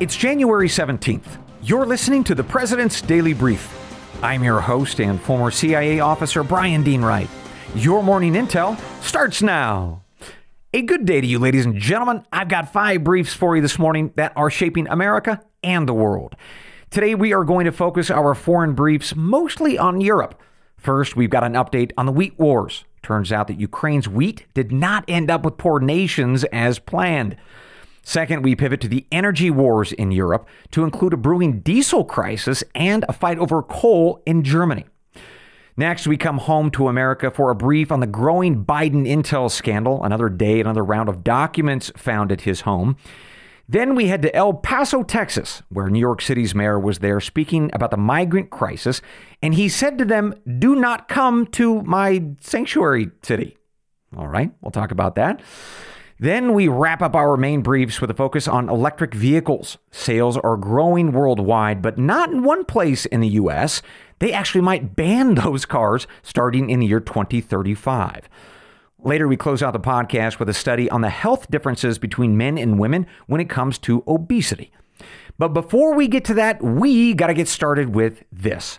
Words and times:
It's 0.00 0.16
January 0.16 0.66
17th. 0.66 1.36
You're 1.62 1.84
listening 1.84 2.24
to 2.24 2.34
the 2.34 2.42
President's 2.42 3.02
Daily 3.02 3.34
Brief. 3.34 3.70
I'm 4.22 4.42
your 4.42 4.58
host 4.58 4.98
and 4.98 5.20
former 5.20 5.50
CIA 5.50 6.00
officer 6.00 6.42
Brian 6.42 6.82
Dean 6.82 7.02
Wright. 7.02 7.28
Your 7.74 8.02
morning 8.02 8.32
intel 8.32 8.80
starts 9.02 9.42
now. 9.42 10.02
A 10.72 10.80
good 10.80 11.04
day 11.04 11.20
to 11.20 11.26
you, 11.26 11.38
ladies 11.38 11.66
and 11.66 11.78
gentlemen. 11.78 12.24
I've 12.32 12.48
got 12.48 12.72
five 12.72 13.04
briefs 13.04 13.34
for 13.34 13.56
you 13.56 13.60
this 13.60 13.78
morning 13.78 14.14
that 14.16 14.32
are 14.36 14.48
shaping 14.48 14.88
America 14.88 15.42
and 15.62 15.86
the 15.86 15.92
world. 15.92 16.34
Today, 16.88 17.14
we 17.14 17.34
are 17.34 17.44
going 17.44 17.66
to 17.66 17.70
focus 17.70 18.10
our 18.10 18.34
foreign 18.34 18.72
briefs 18.72 19.14
mostly 19.14 19.76
on 19.76 20.00
Europe. 20.00 20.40
First, 20.78 21.14
we've 21.14 21.28
got 21.28 21.44
an 21.44 21.52
update 21.52 21.92
on 21.98 22.06
the 22.06 22.12
wheat 22.12 22.38
wars. 22.38 22.86
Turns 23.02 23.32
out 23.32 23.48
that 23.48 23.60
Ukraine's 23.60 24.08
wheat 24.08 24.46
did 24.54 24.72
not 24.72 25.04
end 25.08 25.30
up 25.30 25.44
with 25.44 25.58
poor 25.58 25.78
nations 25.78 26.44
as 26.44 26.78
planned. 26.78 27.36
Second, 28.02 28.42
we 28.42 28.56
pivot 28.56 28.80
to 28.80 28.88
the 28.88 29.06
energy 29.12 29.50
wars 29.50 29.92
in 29.92 30.10
Europe 30.10 30.48
to 30.70 30.84
include 30.84 31.12
a 31.12 31.18
brewing 31.18 31.60
diesel 31.60 32.04
crisis 32.04 32.64
and 32.74 33.04
a 33.08 33.12
fight 33.12 33.38
over 33.38 33.62
coal 33.62 34.22
in 34.26 34.42
Germany. 34.42 34.84
Next, 35.76 36.06
we 36.06 36.16
come 36.16 36.38
home 36.38 36.70
to 36.72 36.88
America 36.88 37.30
for 37.30 37.50
a 37.50 37.54
brief 37.54 37.90
on 37.90 38.00
the 38.00 38.06
growing 38.06 38.64
Biden 38.64 39.06
intel 39.08 39.50
scandal, 39.50 40.04
another 40.04 40.28
day, 40.28 40.60
another 40.60 40.84
round 40.84 41.08
of 41.08 41.24
documents 41.24 41.90
found 41.96 42.30
at 42.32 42.42
his 42.42 42.62
home. 42.62 42.96
Then 43.68 43.94
we 43.94 44.08
head 44.08 44.20
to 44.22 44.34
El 44.34 44.54
Paso, 44.54 45.04
Texas, 45.04 45.62
where 45.68 45.88
New 45.88 46.00
York 46.00 46.20
City's 46.20 46.56
mayor 46.56 46.78
was 46.78 46.98
there 46.98 47.20
speaking 47.20 47.70
about 47.72 47.92
the 47.92 47.96
migrant 47.96 48.50
crisis, 48.50 49.00
and 49.42 49.54
he 49.54 49.68
said 49.68 49.96
to 49.98 50.04
them, 50.04 50.34
Do 50.58 50.74
not 50.74 51.08
come 51.08 51.46
to 51.52 51.80
my 51.82 52.24
sanctuary 52.40 53.12
city. 53.22 53.56
All 54.16 54.26
right, 54.26 54.50
we'll 54.60 54.72
talk 54.72 54.90
about 54.90 55.14
that. 55.14 55.40
Then 56.20 56.52
we 56.52 56.68
wrap 56.68 57.00
up 57.00 57.14
our 57.14 57.38
main 57.38 57.62
briefs 57.62 58.02
with 58.02 58.10
a 58.10 58.14
focus 58.14 58.46
on 58.46 58.68
electric 58.68 59.14
vehicles. 59.14 59.78
Sales 59.90 60.36
are 60.36 60.58
growing 60.58 61.12
worldwide, 61.12 61.80
but 61.80 61.96
not 61.96 62.30
in 62.30 62.42
one 62.42 62.66
place 62.66 63.06
in 63.06 63.20
the 63.20 63.28
US. 63.28 63.80
They 64.18 64.30
actually 64.30 64.60
might 64.60 64.94
ban 64.94 65.34
those 65.36 65.64
cars 65.64 66.06
starting 66.22 66.68
in 66.68 66.80
the 66.80 66.86
year 66.86 67.00
2035. 67.00 68.28
Later, 69.02 69.26
we 69.26 69.38
close 69.38 69.62
out 69.62 69.72
the 69.72 69.80
podcast 69.80 70.38
with 70.38 70.50
a 70.50 70.52
study 70.52 70.90
on 70.90 71.00
the 71.00 71.08
health 71.08 71.50
differences 71.50 71.98
between 71.98 72.36
men 72.36 72.58
and 72.58 72.78
women 72.78 73.06
when 73.26 73.40
it 73.40 73.48
comes 73.48 73.78
to 73.78 74.04
obesity. 74.06 74.72
But 75.38 75.54
before 75.54 75.94
we 75.94 76.06
get 76.06 76.26
to 76.26 76.34
that, 76.34 76.62
we 76.62 77.14
got 77.14 77.28
to 77.28 77.34
get 77.34 77.48
started 77.48 77.94
with 77.94 78.24
this. 78.30 78.78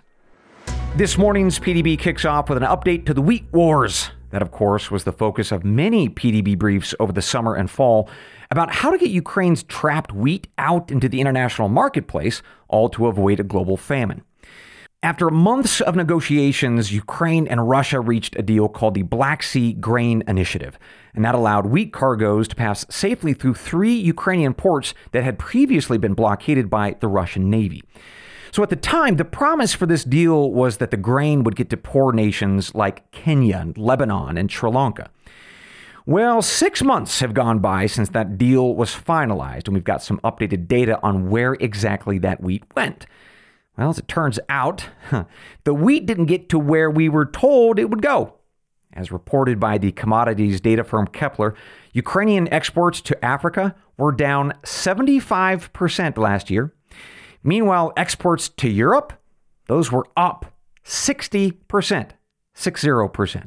This 0.95 1.17
morning's 1.17 1.57
PDB 1.57 1.97
kicks 1.97 2.23
off 2.23 2.49
with 2.49 2.59
an 2.59 2.69
update 2.69 3.07
to 3.07 3.15
the 3.15 3.21
wheat 3.23 3.45
wars. 3.51 4.11
That, 4.31 4.41
of 4.41 4.51
course, 4.51 4.89
was 4.89 5.03
the 5.03 5.11
focus 5.11 5.51
of 5.51 5.63
many 5.63 6.09
PDB 6.09 6.57
briefs 6.57 6.95
over 6.99 7.11
the 7.11 7.21
summer 7.21 7.55
and 7.55 7.69
fall 7.69 8.09
about 8.49 8.73
how 8.75 8.89
to 8.89 8.97
get 8.97 9.09
Ukraine's 9.09 9.63
trapped 9.63 10.13
wheat 10.13 10.47
out 10.57 10.91
into 10.91 11.07
the 11.07 11.21
international 11.21 11.69
marketplace, 11.69 12.41
all 12.67 12.89
to 12.89 13.07
avoid 13.07 13.39
a 13.39 13.43
global 13.43 13.77
famine. 13.77 14.23
After 15.03 15.31
months 15.31 15.81
of 15.81 15.95
negotiations, 15.95 16.93
Ukraine 16.93 17.47
and 17.47 17.67
Russia 17.67 17.99
reached 17.99 18.35
a 18.35 18.43
deal 18.43 18.69
called 18.69 18.93
the 18.93 19.01
Black 19.01 19.41
Sea 19.41 19.73
Grain 19.73 20.23
Initiative, 20.27 20.77
and 21.15 21.25
that 21.25 21.33
allowed 21.33 21.65
wheat 21.65 21.91
cargoes 21.91 22.47
to 22.49 22.55
pass 22.55 22.85
safely 22.87 23.33
through 23.33 23.55
three 23.55 23.95
Ukrainian 23.95 24.53
ports 24.53 24.93
that 25.11 25.23
had 25.23 25.39
previously 25.39 25.97
been 25.97 26.13
blockaded 26.13 26.69
by 26.69 26.97
the 26.99 27.07
Russian 27.07 27.49
Navy. 27.49 27.83
So 28.51 28.61
at 28.63 28.69
the 28.69 28.75
time, 28.75 29.15
the 29.15 29.25
promise 29.25 29.73
for 29.73 29.85
this 29.85 30.03
deal 30.03 30.51
was 30.51 30.77
that 30.77 30.91
the 30.91 30.97
grain 30.97 31.43
would 31.43 31.55
get 31.55 31.69
to 31.69 31.77
poor 31.77 32.11
nations 32.11 32.75
like 32.75 33.09
Kenya, 33.11 33.57
and 33.57 33.77
Lebanon, 33.77 34.37
and 34.37 34.51
Sri 34.51 34.69
Lanka. 34.69 35.09
Well, 36.05 36.41
six 36.41 36.81
months 36.83 37.19
have 37.21 37.33
gone 37.33 37.59
by 37.59 37.85
since 37.85 38.09
that 38.09 38.37
deal 38.37 38.75
was 38.75 38.89
finalized, 38.89 39.67
and 39.67 39.73
we've 39.73 39.83
got 39.83 40.03
some 40.03 40.19
updated 40.19 40.67
data 40.67 40.99
on 41.01 41.29
where 41.29 41.53
exactly 41.53 42.17
that 42.19 42.41
wheat 42.41 42.63
went. 42.75 43.05
Well, 43.77 43.91
as 43.91 43.99
it 43.99 44.07
turns 44.07 44.39
out, 44.49 44.89
the 45.63 45.73
wheat 45.73 46.05
didn't 46.05 46.25
get 46.25 46.49
to 46.49 46.59
where 46.59 46.89
we 46.89 47.07
were 47.07 47.25
told 47.25 47.79
it 47.79 47.89
would 47.89 48.01
go. 48.01 48.35
As 48.93 49.11
reported 49.11 49.59
by 49.59 49.77
the 49.77 49.93
commodities 49.93 50.59
data 50.59 50.83
firm 50.83 51.07
Kpler, 51.07 51.55
Ukrainian 51.93 52.51
exports 52.51 52.99
to 53.01 53.23
Africa 53.23 53.75
were 53.95 54.11
down 54.11 54.53
75% 54.63 56.17
last 56.17 56.49
year, 56.49 56.73
Meanwhile, 57.43 57.93
exports 57.97 58.49
to 58.49 58.69
Europe, 58.69 59.13
those 59.67 59.91
were 59.91 60.07
up 60.15 60.53
60%, 60.85 62.11
60%. 62.55 63.45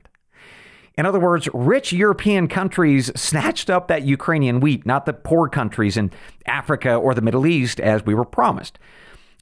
In 0.97 1.07
other 1.07 1.19
words, 1.19 1.49
rich 1.53 1.93
European 1.93 2.47
countries 2.47 3.11
snatched 3.17 3.69
up 3.69 3.89
that 3.89 4.05
Ukrainian 4.05 4.61
wheat, 4.61 4.87
not 4.87 5.07
the 5.07 5.13
poor 5.13 5.49
countries 5.49 5.97
in 5.97 6.13
Africa 6.47 6.95
or 6.95 7.15
the 7.15 7.21
Middle 7.21 7.47
East 7.47 7.81
as 7.81 8.05
we 8.05 8.15
were 8.15 8.25
promised. 8.25 8.79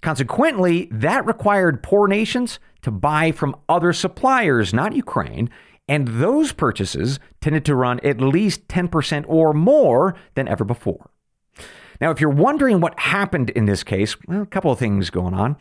Consequently, 0.01 0.89
that 0.91 1.27
required 1.27 1.83
poor 1.83 2.09
nations 2.09 2.59
to 2.81 2.91
buy 2.91 3.33
from 3.33 3.55
other 3.69 3.93
suppliers, 3.93 4.73
not 4.73 4.97
Ukraine, 4.97 5.51
and 5.87 6.09
those 6.09 6.53
purchases 6.53 7.21
tended 7.41 7.65
to 7.67 7.75
run 7.75 8.01
at 8.01 8.21
least 8.21 8.67
10% 8.69 9.25
or 9.29 9.53
more 9.53 10.17
than 10.35 10.49
ever 10.49 10.65
before. 10.65 11.11
Now, 12.03 12.11
if 12.11 12.21
you're 12.21 12.31
wondering 12.31 12.81
what 12.81 12.99
happened 12.99 13.51
in 13.51 13.67
this 13.67 13.85
case, 13.85 14.17
well, 14.27 14.43
a 14.43 14.47
couple 14.47 14.73
of 14.73 14.79
things 14.81 15.09
going 15.09 15.35
on. 15.35 15.57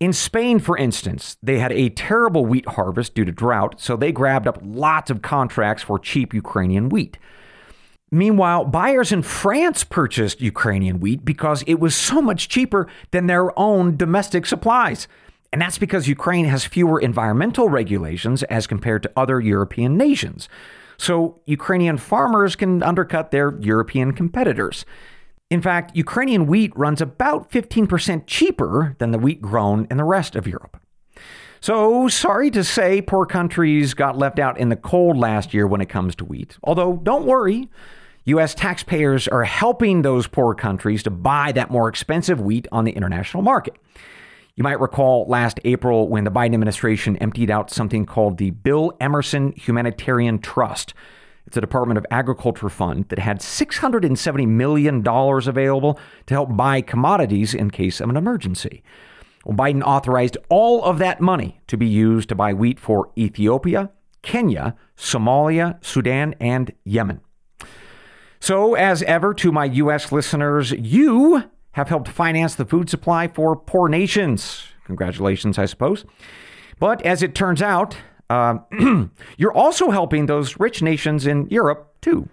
In 0.00 0.14
Spain, 0.14 0.58
for 0.58 0.74
instance, 0.78 1.36
they 1.42 1.58
had 1.58 1.70
a 1.70 1.90
terrible 1.90 2.46
wheat 2.46 2.66
harvest 2.66 3.14
due 3.14 3.26
to 3.26 3.30
drought, 3.30 3.78
so 3.78 3.94
they 3.94 4.10
grabbed 4.10 4.48
up 4.48 4.58
lots 4.62 5.10
of 5.10 5.20
contracts 5.20 5.82
for 5.82 5.98
cheap 5.98 6.32
Ukrainian 6.32 6.88
wheat. 6.88 7.18
Meanwhile, 8.10 8.64
buyers 8.64 9.12
in 9.12 9.20
France 9.20 9.84
purchased 9.84 10.40
Ukrainian 10.40 10.98
wheat 10.98 11.26
because 11.26 11.62
it 11.66 11.78
was 11.78 11.94
so 11.94 12.22
much 12.22 12.48
cheaper 12.48 12.88
than 13.10 13.26
their 13.26 13.56
own 13.58 13.98
domestic 13.98 14.46
supplies. 14.46 15.08
And 15.52 15.60
that's 15.60 15.76
because 15.76 16.08
Ukraine 16.08 16.46
has 16.46 16.64
fewer 16.64 17.00
environmental 17.00 17.68
regulations 17.68 18.42
as 18.44 18.66
compared 18.66 19.02
to 19.02 19.12
other 19.14 19.40
European 19.40 19.98
nations. 19.98 20.48
So 20.96 21.40
Ukrainian 21.44 21.98
farmers 21.98 22.56
can 22.56 22.82
undercut 22.82 23.30
their 23.30 23.58
European 23.60 24.12
competitors. 24.12 24.86
In 25.52 25.60
fact, 25.60 25.94
Ukrainian 25.94 26.46
wheat 26.46 26.72
runs 26.74 27.02
about 27.02 27.50
15% 27.50 28.22
cheaper 28.26 28.96
than 28.98 29.10
the 29.10 29.18
wheat 29.18 29.42
grown 29.42 29.86
in 29.90 29.98
the 29.98 30.04
rest 30.04 30.34
of 30.34 30.46
Europe. 30.46 30.80
So, 31.60 32.08
sorry 32.08 32.50
to 32.52 32.64
say, 32.64 33.02
poor 33.02 33.26
countries 33.26 33.92
got 33.92 34.16
left 34.16 34.38
out 34.38 34.56
in 34.56 34.70
the 34.70 34.76
cold 34.76 35.18
last 35.18 35.52
year 35.52 35.66
when 35.66 35.82
it 35.82 35.90
comes 35.90 36.14
to 36.16 36.24
wheat. 36.24 36.56
Although, 36.64 36.96
don't 37.02 37.26
worry, 37.26 37.68
U.S. 38.24 38.54
taxpayers 38.54 39.28
are 39.28 39.44
helping 39.44 40.00
those 40.00 40.26
poor 40.26 40.54
countries 40.54 41.02
to 41.02 41.10
buy 41.10 41.52
that 41.52 41.70
more 41.70 41.86
expensive 41.86 42.40
wheat 42.40 42.66
on 42.72 42.86
the 42.86 42.92
international 42.92 43.42
market. 43.42 43.76
You 44.56 44.64
might 44.64 44.80
recall 44.80 45.26
last 45.28 45.60
April 45.66 46.08
when 46.08 46.24
the 46.24 46.30
Biden 46.30 46.54
administration 46.54 47.18
emptied 47.18 47.50
out 47.50 47.70
something 47.70 48.06
called 48.06 48.38
the 48.38 48.52
Bill 48.52 48.96
Emerson 49.00 49.52
Humanitarian 49.52 50.38
Trust 50.38 50.94
it's 51.52 51.58
a 51.58 51.60
Department 51.60 51.98
of 51.98 52.06
Agriculture 52.10 52.70
fund 52.70 53.10
that 53.10 53.18
had 53.18 53.40
$670 53.40 54.48
million 54.48 55.06
available 55.06 56.00
to 56.24 56.32
help 56.32 56.56
buy 56.56 56.80
commodities 56.80 57.52
in 57.52 57.70
case 57.70 58.00
of 58.00 58.08
an 58.08 58.16
emergency. 58.16 58.82
Well, 59.44 59.54
Biden 59.54 59.82
authorized 59.82 60.38
all 60.48 60.82
of 60.82 60.96
that 61.00 61.20
money 61.20 61.60
to 61.66 61.76
be 61.76 61.84
used 61.84 62.30
to 62.30 62.34
buy 62.34 62.54
wheat 62.54 62.80
for 62.80 63.10
Ethiopia, 63.18 63.90
Kenya, 64.22 64.76
Somalia, 64.96 65.76
Sudan, 65.84 66.34
and 66.40 66.72
Yemen. 66.84 67.20
So, 68.40 68.72
as 68.72 69.02
ever, 69.02 69.34
to 69.34 69.52
my 69.52 69.66
U.S. 69.66 70.10
listeners, 70.10 70.70
you 70.70 71.50
have 71.72 71.90
helped 71.90 72.08
finance 72.08 72.54
the 72.54 72.64
food 72.64 72.88
supply 72.88 73.28
for 73.28 73.56
poor 73.56 73.90
nations. 73.90 74.68
Congratulations, 74.86 75.58
I 75.58 75.66
suppose. 75.66 76.06
But 76.78 77.02
as 77.02 77.22
it 77.22 77.34
turns 77.34 77.60
out, 77.60 77.98
uh, 78.32 78.58
you're 79.36 79.52
also 79.52 79.90
helping 79.90 80.26
those 80.26 80.58
rich 80.58 80.80
nations 80.80 81.26
in 81.26 81.48
Europe, 81.50 81.94
too. 82.00 82.28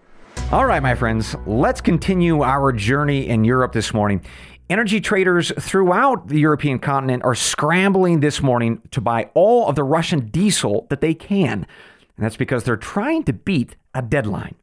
All 0.52 0.66
right, 0.66 0.82
my 0.82 0.96
friends, 0.96 1.36
let's 1.46 1.82
continue 1.82 2.42
our 2.42 2.72
journey 2.72 3.28
in 3.28 3.44
Europe 3.44 3.74
this 3.74 3.94
morning. 3.94 4.24
Energy 4.70 5.02
traders 5.02 5.52
throughout 5.60 6.28
the 6.30 6.40
European 6.40 6.80
continent 6.80 7.24
are 7.26 7.36
scrambling 7.36 8.22
this 8.22 8.42
morning 8.42 8.82
to 8.92 9.02
buy 9.02 9.30
all 9.34 9.68
of 9.68 9.76
the 9.76 9.84
Russian 9.84 10.30
diesel 10.30 10.88
that 10.90 11.02
they 11.02 11.14
can. 11.14 11.68
And 12.16 12.26
that's 12.26 12.38
because 12.38 12.64
they're 12.64 12.78
trying 12.78 13.24
to 13.24 13.34
beat 13.34 13.76
a 13.94 14.02
deadline. 14.02 14.56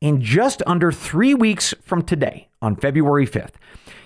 in 0.00 0.20
just 0.20 0.62
under 0.66 0.92
three 0.92 1.34
weeks 1.34 1.74
from 1.82 2.02
today, 2.02 2.48
on 2.60 2.76
February 2.76 3.26
5th, 3.26 3.54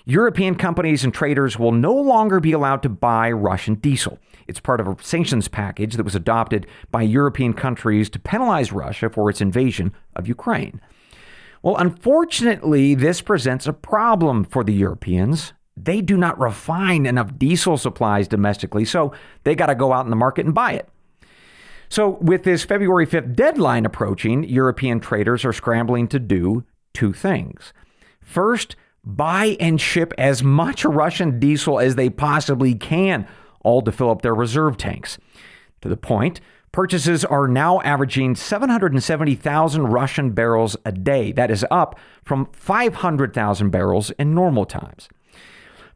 European 0.05 0.55
companies 0.55 1.05
and 1.05 1.13
traders 1.13 1.59
will 1.59 1.73
no 1.73 1.95
longer 1.95 2.41
be 2.41 2.53
allowed 2.53 2.83
to 2.83 2.89
buy 2.89 3.31
Russian 3.31 3.75
diesel. 3.75 4.19
It's 4.47 4.61
part 4.61 4.81
of 4.81 4.89
a 4.89 4.97
sanctions 5.03 5.49
package 5.49 5.95
that 5.95 6.05
was 6.05 6.15
adopted 6.15 6.67
by 6.91 7.03
European 7.03 7.53
countries 7.53 8.11
to 8.11 8.19
penalize 8.19 8.73
Russia 8.73 9.11
for 9.11 9.31
its 9.31 9.41
invasion 9.41 9.93
of 10.17 10.27
Ukraine. 10.27 10.81
Well, 11.63 11.77
unfortunately, 11.77 12.95
this 12.95 13.21
presents 13.21 13.67
a 13.67 13.73
problem 13.73 14.45
for 14.45 14.65
the 14.65 14.73
Europeans. 14.73 15.53
They 15.77 16.01
do 16.01 16.17
not 16.17 16.41
refine 16.41 17.07
enough 17.07 17.39
diesel 17.39 17.77
supplies 17.77 18.29
domestically, 18.29 18.85
so 18.85 19.13
they 19.45 19.55
got 19.55 19.67
to 19.67 19.75
go 19.75 19.93
out 19.93 20.07
in 20.07 20.11
the 20.11 20.17
market 20.17 20.47
and 20.47 20.55
buy 20.55 20.73
it. 20.73 20.89
So, 21.89 22.19
with 22.21 22.45
this 22.45 22.65
February 22.65 23.07
5th 23.07 23.35
deadline 23.35 23.85
approaching, 23.85 24.45
European 24.45 25.01
traders 25.01 25.45
are 25.45 25.53
scrambling 25.53 26.07
to 26.09 26.19
do 26.19 26.65
two 26.95 27.13
things. 27.13 27.73
First, 28.21 28.77
buy 29.05 29.57
and 29.61 29.81
ship 29.81 30.13
as 30.19 30.43
much 30.43 30.85
Russian 30.85 31.39
diesel 31.39 31.79
as 31.79 31.95
they 31.95 32.11
possibly 32.11 32.75
can, 32.75 33.27
all 33.63 33.83
to 33.83 33.93
fill 33.93 34.11
up 34.11 34.23
their 34.23 34.35
reserve 34.35 34.77
tanks. 34.77 35.19
To 35.83 35.89
the 35.89 35.97
point, 35.97 36.41
purchases 36.73 37.25
are 37.25 37.49
now 37.49 37.81
averaging 37.81 38.35
770,000 38.35 39.83
Russian 39.89 40.31
barrels 40.33 40.77
a 40.85 40.93
day. 40.93 41.33
That 41.33 41.51
is 41.51 41.65
up 41.71 41.99
from 42.25 42.49
500,000 42.53 43.71
barrels 43.71 44.11
in 44.13 44.35
normal 44.35 44.65
times. 44.65 45.09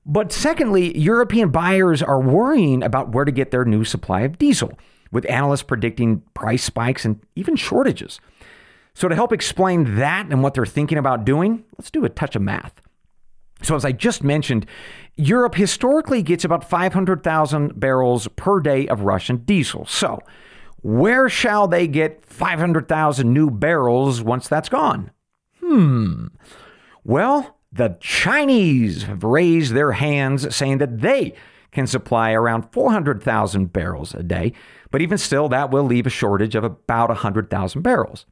But 0.07 0.33
secondly, 0.33 0.97
European 0.99 1.51
buyers 1.51 2.03
are 2.03 2.21
worrying 2.21 2.83
about 2.83 3.13
where 3.13 3.25
to 3.25 3.33
get 3.33 3.51
their 3.51 3.65
new 3.65 3.85
supply 3.85 4.21
of 4.21 4.39
diesel 4.39 4.79
with 5.11 5.29
analysts 5.31 5.63
predicting 5.63 6.23
price 6.35 6.65
spikes 6.65 7.05
and 7.05 7.21
even 7.37 7.57
shortages. 7.57 8.21
So, 8.93 9.09
to 9.09 9.15
help 9.15 9.33
explain 9.33 9.97
that 9.97 10.27
and 10.27 10.43
what 10.43 10.55
they're 10.55 10.67
thinking 10.67 10.99
about 10.99 11.25
doing, 11.25 11.65
let's 11.79 11.91
do 11.91 12.05
a 12.05 12.09
touch 12.09 12.37
of 12.37 12.43
math. 12.43 12.81
So, 13.65 13.77
as 13.77 13.85
I 13.85 13.93
just 13.93 14.23
mentioned, 14.23 14.67
Europe 15.17 15.55
historically 15.55 16.23
gets 16.23 16.45
about 16.45 16.69
500,000 16.69 17.81
barrels 17.81 18.29
per 18.37 18.61
day 18.61 18.87
of 18.89 19.03
Russian 19.03 19.39
diesel. 19.39 19.87
So, 19.87 20.21
where 20.83 21.31
shall 21.31 21.67
they 21.67 21.89
get 21.89 22.25
500,000 22.27 23.33
new 23.33 23.51
barrels 23.51 24.21
once 24.21 24.49
that's 24.49 24.69
gone? 24.69 25.11
Hmm. 25.61 26.27
Well, 27.05 27.59
the 27.73 27.97
Chinese 28.01 29.05
have 29.05 29.25
raised 29.25 29.73
their 29.73 29.93
hands 29.93 30.55
saying 30.55 30.79
that 30.79 31.01
they 31.01 31.35
can 31.73 31.87
supply 31.87 32.33
around 32.33 32.71
400,000 32.71 33.73
barrels 33.73 34.15
a 34.15 34.23
day, 34.23 34.53
but 34.91 35.01
even 35.01 35.19
still, 35.19 35.49
that 35.49 35.71
will 35.71 35.85
leave 35.85 36.07
a 36.07 36.11
shortage 36.11 36.55
of 36.55 36.65
about 36.65 37.09
100,000 37.09 37.83
barrels. 37.83 38.27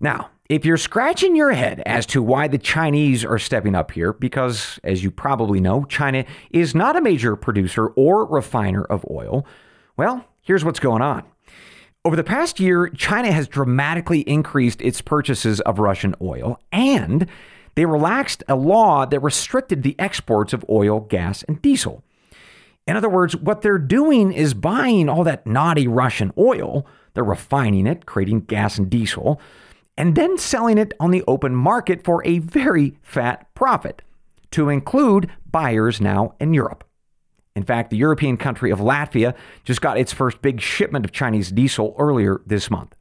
Now, 0.00 0.30
if 0.48 0.64
you're 0.64 0.76
scratching 0.76 1.36
your 1.36 1.52
head 1.52 1.82
as 1.86 2.04
to 2.06 2.22
why 2.22 2.48
the 2.48 2.58
Chinese 2.58 3.24
are 3.24 3.38
stepping 3.38 3.74
up 3.74 3.92
here, 3.92 4.12
because 4.12 4.78
as 4.84 5.02
you 5.02 5.10
probably 5.10 5.60
know, 5.60 5.84
China 5.84 6.24
is 6.50 6.74
not 6.74 6.96
a 6.96 7.00
major 7.00 7.36
producer 7.36 7.88
or 7.88 8.26
refiner 8.26 8.84
of 8.84 9.04
oil, 9.10 9.46
well, 9.96 10.24
here's 10.42 10.64
what's 10.64 10.80
going 10.80 11.02
on. 11.02 11.24
Over 12.04 12.16
the 12.16 12.24
past 12.24 12.58
year, 12.58 12.88
China 12.88 13.30
has 13.30 13.46
dramatically 13.46 14.20
increased 14.20 14.82
its 14.82 15.00
purchases 15.00 15.60
of 15.60 15.78
Russian 15.78 16.16
oil, 16.20 16.58
and 16.72 17.28
they 17.76 17.86
relaxed 17.86 18.42
a 18.48 18.56
law 18.56 19.06
that 19.06 19.20
restricted 19.20 19.82
the 19.84 19.94
exports 19.98 20.52
of 20.52 20.64
oil, 20.68 21.00
gas, 21.00 21.44
and 21.44 21.62
diesel. 21.62 22.02
In 22.88 22.96
other 22.96 23.08
words, 23.08 23.36
what 23.36 23.62
they're 23.62 23.78
doing 23.78 24.32
is 24.32 24.52
buying 24.52 25.08
all 25.08 25.22
that 25.22 25.46
naughty 25.46 25.86
Russian 25.86 26.32
oil, 26.36 26.84
they're 27.14 27.22
refining 27.22 27.86
it, 27.86 28.04
creating 28.04 28.40
gas 28.40 28.76
and 28.76 28.90
diesel, 28.90 29.40
and 29.96 30.14
then 30.14 30.38
selling 30.38 30.78
it 30.78 30.94
on 30.98 31.10
the 31.10 31.24
open 31.26 31.54
market 31.54 32.04
for 32.04 32.24
a 32.26 32.38
very 32.38 32.98
fat 33.02 33.52
profit, 33.54 34.02
to 34.50 34.68
include 34.68 35.30
buyers 35.50 36.00
now 36.00 36.34
in 36.40 36.54
Europe. 36.54 36.84
In 37.54 37.62
fact, 37.62 37.90
the 37.90 37.96
European 37.96 38.36
country 38.36 38.70
of 38.70 38.78
Latvia 38.78 39.34
just 39.64 39.82
got 39.82 39.98
its 39.98 40.12
first 40.12 40.40
big 40.40 40.60
shipment 40.60 41.04
of 41.04 41.12
Chinese 41.12 41.50
diesel 41.50 41.94
earlier 41.98 42.40
this 42.46 42.70
month. 42.70 42.94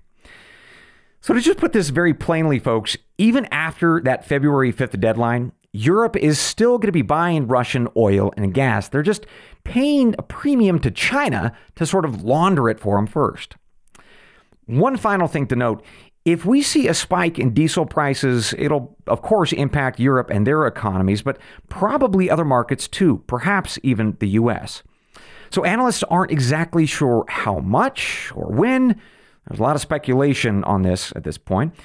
So, 1.22 1.34
to 1.34 1.40
just 1.40 1.60
put 1.60 1.72
this 1.72 1.90
very 1.90 2.14
plainly, 2.14 2.58
folks, 2.58 2.98
even 3.18 3.48
after 3.52 4.02
that 4.02 4.26
February 4.26 4.74
5th 4.74 5.00
deadline, 5.00 5.52
Europe 5.72 6.18
is 6.18 6.40
still 6.40 6.78
going 6.78 6.88
to 6.88 6.92
be 6.92 7.04
buying 7.04 7.48
Russian 7.48 7.88
oil 7.96 8.34
and 8.36 8.54
gas. 8.54 8.90
They're 8.90 9.04
just 9.04 9.26
paying 9.64 10.16
a 10.18 10.24
premium 10.24 10.80
to 10.80 10.92
China 10.92 11.56
to 11.76 11.86
sort 11.86 12.06
of 12.06 12.24
launder 12.24 12.70
it 12.70 12.80
for 12.80 12.98
them 12.98 13.08
first. 13.08 13.56
One 14.66 14.98
final 14.98 15.28
thing 15.28 15.48
to 15.48 15.56
note 15.56 15.84
if 16.24 16.46
we 16.46 16.62
see 16.62 16.88
a 16.88 16.94
spike 16.94 17.40
in 17.40 17.54
diesel 17.54 17.86
prices, 17.86 18.54
it'll, 18.58 18.96
of 19.08 19.22
course, 19.22 19.52
impact 19.54 20.00
Europe 20.00 20.30
and 20.30 20.46
their 20.46 20.68
economies, 20.68 21.22
but 21.22 21.40
probably 21.68 22.30
other 22.30 22.46
markets 22.46 22.88
too, 22.88 23.24
perhaps 23.28 23.80
even 23.82 24.18
the 24.20 24.30
US. 24.30 24.84
So 25.50 25.64
analysts 25.64 26.04
aren't 26.04 26.32
exactly 26.32 26.86
sure 26.86 27.26
how 27.28 27.60
much 27.60 28.32
or 28.36 28.52
when. 28.52 29.00
There's 29.48 29.60
a 29.60 29.64
lot 29.64 29.76
of 29.76 29.82
speculation 29.82 30.64
on 30.64 30.84
this 30.84 31.12
at 31.16 31.24
this 31.24 31.38
point. 31.38 31.76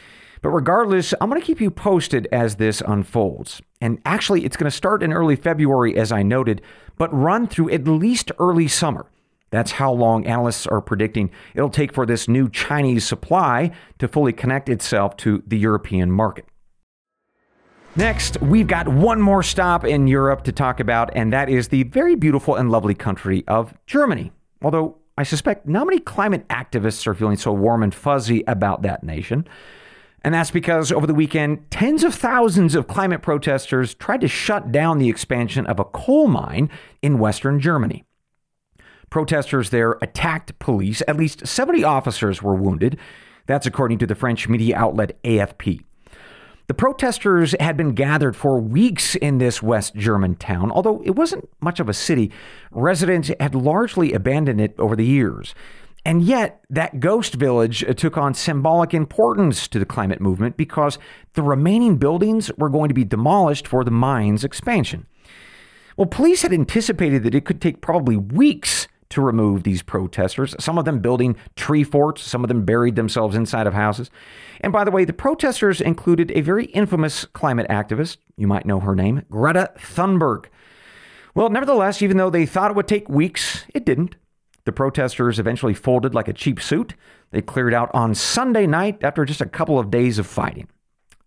But 0.42 0.50
regardless, 0.50 1.14
I'm 1.20 1.30
going 1.30 1.40
to 1.40 1.46
keep 1.46 1.60
you 1.60 1.70
posted 1.70 2.28
as 2.30 2.56
this 2.56 2.82
unfolds. 2.86 3.62
And 3.80 4.00
actually, 4.04 4.44
it's 4.44 4.56
going 4.56 4.70
to 4.70 4.76
start 4.76 5.02
in 5.02 5.12
early 5.12 5.34
February, 5.34 5.96
as 5.96 6.12
I 6.12 6.22
noted, 6.22 6.62
but 6.98 7.12
run 7.12 7.46
through 7.46 7.70
at 7.70 7.88
least 7.88 8.30
early 8.38 8.68
summer. 8.68 9.06
That's 9.50 9.72
how 9.72 9.92
long 9.92 10.26
analysts 10.26 10.66
are 10.66 10.80
predicting 10.80 11.30
it'll 11.54 11.70
take 11.70 11.92
for 11.92 12.04
this 12.04 12.28
new 12.28 12.48
Chinese 12.48 13.06
supply 13.06 13.70
to 13.98 14.08
fully 14.08 14.32
connect 14.32 14.68
itself 14.68 15.16
to 15.18 15.42
the 15.46 15.58
European 15.58 16.10
market. 16.10 16.46
Next, 17.94 18.40
we've 18.42 18.66
got 18.66 18.88
one 18.88 19.22
more 19.22 19.42
stop 19.42 19.84
in 19.84 20.06
Europe 20.06 20.44
to 20.44 20.52
talk 20.52 20.80
about, 20.80 21.10
and 21.16 21.32
that 21.32 21.48
is 21.48 21.68
the 21.68 21.84
very 21.84 22.14
beautiful 22.14 22.54
and 22.54 22.70
lovely 22.70 22.94
country 22.94 23.42
of 23.48 23.72
Germany. 23.86 24.32
Although 24.62 24.98
I 25.16 25.22
suspect 25.22 25.66
not 25.66 25.86
many 25.86 26.00
climate 26.00 26.46
activists 26.48 27.06
are 27.06 27.14
feeling 27.14 27.38
so 27.38 27.52
warm 27.52 27.82
and 27.82 27.94
fuzzy 27.94 28.44
about 28.46 28.82
that 28.82 29.02
nation. 29.02 29.48
And 30.22 30.34
that's 30.34 30.50
because 30.50 30.92
over 30.92 31.06
the 31.06 31.14
weekend, 31.14 31.70
tens 31.70 32.04
of 32.04 32.14
thousands 32.14 32.74
of 32.74 32.86
climate 32.86 33.22
protesters 33.22 33.94
tried 33.94 34.20
to 34.22 34.28
shut 34.28 34.72
down 34.72 34.98
the 34.98 35.08
expansion 35.08 35.64
of 35.66 35.78
a 35.78 35.84
coal 35.84 36.26
mine 36.26 36.68
in 37.00 37.18
western 37.18 37.60
Germany. 37.60 38.04
Protesters 39.10 39.70
there 39.70 39.92
attacked 40.02 40.58
police. 40.58 41.02
At 41.06 41.16
least 41.16 41.46
70 41.46 41.84
officers 41.84 42.42
were 42.42 42.54
wounded. 42.54 42.98
That's 43.46 43.66
according 43.66 43.98
to 43.98 44.06
the 44.06 44.14
French 44.14 44.48
media 44.48 44.76
outlet 44.76 45.22
AFP. 45.22 45.82
The 46.66 46.74
protesters 46.74 47.54
had 47.60 47.76
been 47.76 47.94
gathered 47.94 48.34
for 48.34 48.58
weeks 48.58 49.14
in 49.14 49.38
this 49.38 49.62
West 49.62 49.94
German 49.94 50.34
town, 50.34 50.72
although 50.72 51.00
it 51.04 51.14
wasn't 51.14 51.48
much 51.60 51.78
of 51.78 51.88
a 51.88 51.94
city. 51.94 52.32
Residents 52.72 53.30
had 53.38 53.54
largely 53.54 54.12
abandoned 54.12 54.60
it 54.60 54.74
over 54.76 54.96
the 54.96 55.04
years. 55.04 55.54
And 56.04 56.22
yet, 56.22 56.64
that 56.70 56.98
ghost 56.98 57.34
village 57.34 57.84
took 57.96 58.16
on 58.16 58.34
symbolic 58.34 58.94
importance 58.94 59.68
to 59.68 59.78
the 59.78 59.84
climate 59.84 60.20
movement 60.20 60.56
because 60.56 60.98
the 61.34 61.42
remaining 61.42 61.98
buildings 61.98 62.50
were 62.58 62.68
going 62.68 62.88
to 62.88 62.94
be 62.94 63.04
demolished 63.04 63.68
for 63.68 63.84
the 63.84 63.90
mine's 63.92 64.44
expansion. 64.44 65.06
Well, 65.96 66.06
police 66.06 66.42
had 66.42 66.52
anticipated 66.52 67.22
that 67.22 67.34
it 67.34 67.44
could 67.44 67.60
take 67.60 67.80
probably 67.80 68.16
weeks 68.16 68.88
to 69.10 69.20
remove 69.20 69.62
these 69.62 69.82
protesters, 69.82 70.54
some 70.58 70.78
of 70.78 70.84
them 70.84 71.00
building 71.00 71.36
tree 71.54 71.84
forts, 71.84 72.22
some 72.22 72.44
of 72.44 72.48
them 72.48 72.64
buried 72.64 72.96
themselves 72.96 73.36
inside 73.36 73.66
of 73.66 73.74
houses. 73.74 74.10
And 74.60 74.72
by 74.72 74.84
the 74.84 74.90
way, 74.90 75.04
the 75.04 75.12
protesters 75.12 75.80
included 75.80 76.32
a 76.34 76.40
very 76.40 76.66
infamous 76.66 77.24
climate 77.26 77.68
activist, 77.68 78.18
you 78.36 78.46
might 78.46 78.66
know 78.66 78.80
her 78.80 78.94
name, 78.94 79.22
Greta 79.30 79.72
Thunberg. 79.78 80.46
Well, 81.34 81.50
nevertheless, 81.50 82.02
even 82.02 82.16
though 82.16 82.30
they 82.30 82.46
thought 82.46 82.70
it 82.70 82.76
would 82.76 82.88
take 82.88 83.08
weeks, 83.08 83.64
it 83.74 83.84
didn't. 83.84 84.16
The 84.64 84.72
protesters 84.72 85.38
eventually 85.38 85.74
folded 85.74 86.14
like 86.14 86.28
a 86.28 86.32
cheap 86.32 86.60
suit. 86.60 86.94
They 87.30 87.42
cleared 87.42 87.74
out 87.74 87.90
on 87.94 88.14
Sunday 88.14 88.66
night 88.66 88.98
after 89.02 89.24
just 89.24 89.40
a 89.40 89.46
couple 89.46 89.78
of 89.78 89.90
days 89.90 90.18
of 90.18 90.26
fighting. 90.26 90.68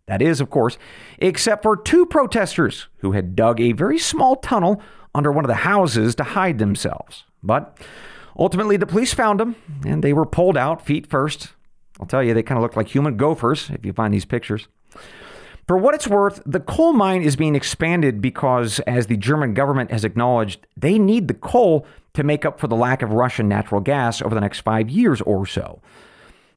That 0.07 0.21
is, 0.21 0.41
of 0.41 0.49
course, 0.49 0.77
except 1.19 1.61
for 1.61 1.77
two 1.77 2.07
protesters 2.07 2.87
who 2.97 3.11
had 3.11 3.35
dug 3.35 3.61
a 3.61 3.73
very 3.73 3.99
small 3.99 4.35
tunnel 4.35 4.81
under 5.13 5.31
one 5.31 5.45
of 5.45 5.49
the 5.49 5.55
houses 5.55 6.15
to 6.15 6.23
hide 6.23 6.57
themselves. 6.57 7.25
But 7.43 7.77
ultimately, 8.37 8.77
the 8.77 8.85
police 8.85 9.13
found 9.13 9.39
them 9.39 9.55
and 9.85 10.03
they 10.03 10.13
were 10.13 10.25
pulled 10.25 10.57
out 10.57 10.85
feet 10.85 11.07
first. 11.07 11.53
I'll 11.99 12.07
tell 12.07 12.23
you, 12.23 12.33
they 12.33 12.43
kind 12.43 12.57
of 12.57 12.63
look 12.63 12.75
like 12.75 12.87
human 12.87 13.17
gophers 13.17 13.69
if 13.71 13.85
you 13.85 13.93
find 13.93 14.13
these 14.13 14.25
pictures. 14.25 14.67
For 15.67 15.77
what 15.77 15.93
it's 15.93 16.07
worth, 16.07 16.41
the 16.47 16.59
coal 16.59 16.93
mine 16.93 17.21
is 17.21 17.35
being 17.35 17.55
expanded 17.55 18.21
because, 18.21 18.79
as 18.87 19.05
the 19.05 19.17
German 19.17 19.53
government 19.53 19.91
has 19.91 20.03
acknowledged, 20.03 20.65
they 20.75 20.97
need 20.97 21.27
the 21.27 21.35
coal 21.35 21.85
to 22.15 22.23
make 22.23 22.43
up 22.43 22.59
for 22.59 22.67
the 22.67 22.75
lack 22.75 23.03
of 23.03 23.13
Russian 23.13 23.47
natural 23.47 23.79
gas 23.79 24.19
over 24.19 24.33
the 24.33 24.41
next 24.41 24.61
five 24.61 24.89
years 24.89 25.21
or 25.21 25.45
so. 25.45 25.79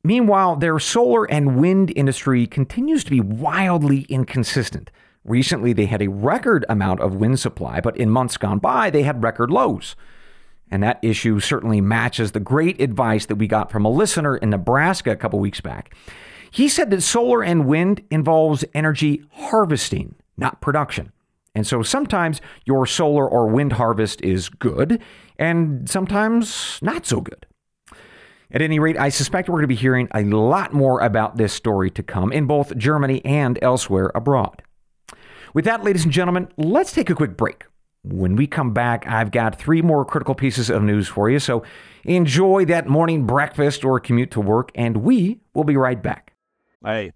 Meanwhile, 0.02 0.56
their 0.56 0.78
solar 0.78 1.30
and 1.30 1.60
wind 1.60 1.92
industry 1.94 2.46
continues 2.46 3.04
to 3.04 3.10
be 3.10 3.20
wildly 3.20 4.06
inconsistent. 4.08 4.90
Recently, 5.24 5.72
they 5.72 5.86
had 5.86 6.02
a 6.02 6.08
record 6.08 6.64
amount 6.68 7.00
of 7.00 7.14
wind 7.14 7.38
supply, 7.38 7.80
but 7.80 7.96
in 7.96 8.08
months 8.08 8.38
gone 8.38 8.60
by, 8.60 8.88
they 8.88 9.02
had 9.02 9.22
record 9.22 9.50
lows. 9.50 9.94
And 10.72 10.82
that 10.82 10.98
issue 11.02 11.38
certainly 11.38 11.82
matches 11.82 12.32
the 12.32 12.40
great 12.40 12.80
advice 12.80 13.26
that 13.26 13.36
we 13.36 13.46
got 13.46 13.70
from 13.70 13.84
a 13.84 13.90
listener 13.90 14.38
in 14.38 14.48
Nebraska 14.48 15.10
a 15.10 15.16
couple 15.16 15.38
weeks 15.38 15.60
back. 15.60 15.94
He 16.50 16.66
said 16.66 16.90
that 16.90 17.02
solar 17.02 17.42
and 17.42 17.66
wind 17.66 18.02
involves 18.10 18.64
energy 18.72 19.22
harvesting, 19.32 20.14
not 20.38 20.62
production. 20.62 21.12
And 21.54 21.66
so 21.66 21.82
sometimes 21.82 22.40
your 22.64 22.86
solar 22.86 23.28
or 23.28 23.48
wind 23.48 23.74
harvest 23.74 24.22
is 24.22 24.48
good, 24.48 25.02
and 25.38 25.88
sometimes 25.90 26.78
not 26.80 27.04
so 27.04 27.20
good. 27.20 27.44
At 28.50 28.62
any 28.62 28.78
rate, 28.78 28.98
I 28.98 29.10
suspect 29.10 29.50
we're 29.50 29.56
going 29.56 29.64
to 29.64 29.68
be 29.68 29.74
hearing 29.74 30.08
a 30.14 30.22
lot 30.22 30.72
more 30.72 31.00
about 31.00 31.36
this 31.36 31.52
story 31.52 31.90
to 31.90 32.02
come 32.02 32.32
in 32.32 32.46
both 32.46 32.78
Germany 32.78 33.22
and 33.26 33.58
elsewhere 33.60 34.10
abroad. 34.14 34.62
With 35.52 35.66
that, 35.66 35.84
ladies 35.84 36.04
and 36.04 36.12
gentlemen, 36.12 36.48
let's 36.56 36.92
take 36.92 37.10
a 37.10 37.14
quick 37.14 37.36
break. 37.36 37.66
When 38.04 38.34
we 38.34 38.48
come 38.48 38.72
back, 38.72 39.06
I've 39.06 39.30
got 39.30 39.60
three 39.60 39.80
more 39.80 40.04
critical 40.04 40.34
pieces 40.34 40.70
of 40.70 40.82
news 40.82 41.06
for 41.06 41.30
you, 41.30 41.38
so 41.38 41.62
enjoy 42.02 42.64
that 42.64 42.88
morning 42.88 43.26
breakfast 43.26 43.84
or 43.84 44.00
commute 44.00 44.32
to 44.32 44.40
work, 44.40 44.72
and 44.74 44.96
we 44.98 45.38
will 45.54 45.62
be 45.62 45.76
right 45.76 46.02
back. 46.02 46.32
Hey, 46.84 47.12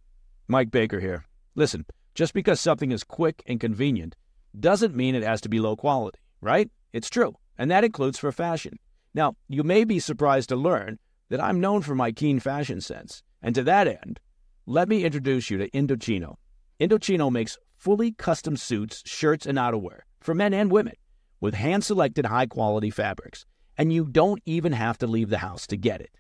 Mike 0.47 0.71
Baker 0.71 1.01
here. 1.01 1.25
Listen, 1.57 1.87
just 2.15 2.33
because 2.33 2.61
something 2.61 2.93
is 2.93 3.03
quick 3.03 3.43
and 3.49 3.59
convenient 3.59 4.15
doesn't 4.59 4.95
mean 4.95 5.17
it 5.17 5.25
has 5.25 5.41
to 5.41 5.49
be 5.49 5.59
low 5.59 5.75
quality, 5.75 6.21
right? 6.41 6.71
It's 6.93 7.11
true, 7.11 7.35
and 7.59 7.69
that 7.69 7.83
includes 7.83 8.21
for 8.21 8.31
fashion. 8.31 8.79
Now, 9.13 9.35
you 9.49 9.65
may 9.65 9.83
be 9.83 9.99
surprised 9.99 10.51
to 10.51 10.57
learn 10.57 11.01
that 11.31 11.43
I'm 11.43 11.61
known 11.61 11.83
for 11.83 11.97
my 11.97 12.13
keen 12.13 12.39
fashion 12.39 12.81
sense. 12.81 13.25
And 13.43 13.57
to 13.57 13.65
that 13.65 13.89
end, 13.89 14.21
let 14.67 14.89
me 14.89 15.05
introduce 15.05 15.51
you 15.51 15.59
to 15.59 15.71
Indochino. 15.71 16.37
Indochino 16.81 17.33
makes 17.33 17.59
fully 17.77 18.13
custom 18.13 18.57
suits, 18.57 19.03
shirts, 19.05 19.47
and 19.47 19.59
outerwear 19.59 20.03
for 20.27 20.35
men 20.35 20.53
and 20.53 20.73
women 20.73 20.95
with 21.41 21.55
hand 21.55 21.85
selected 21.85 22.27
high 22.27 22.47
quality 22.47 22.91
fabrics. 22.91 23.47
And 23.79 23.93
you 23.93 24.05
don't 24.05 24.43
even 24.45 24.73
have 24.73 24.99
to 24.99 25.07
leave 25.07 25.31
the 25.31 25.39
house 25.39 25.69
to 25.69 25.77
get 25.77 26.01
it. 26.01 26.19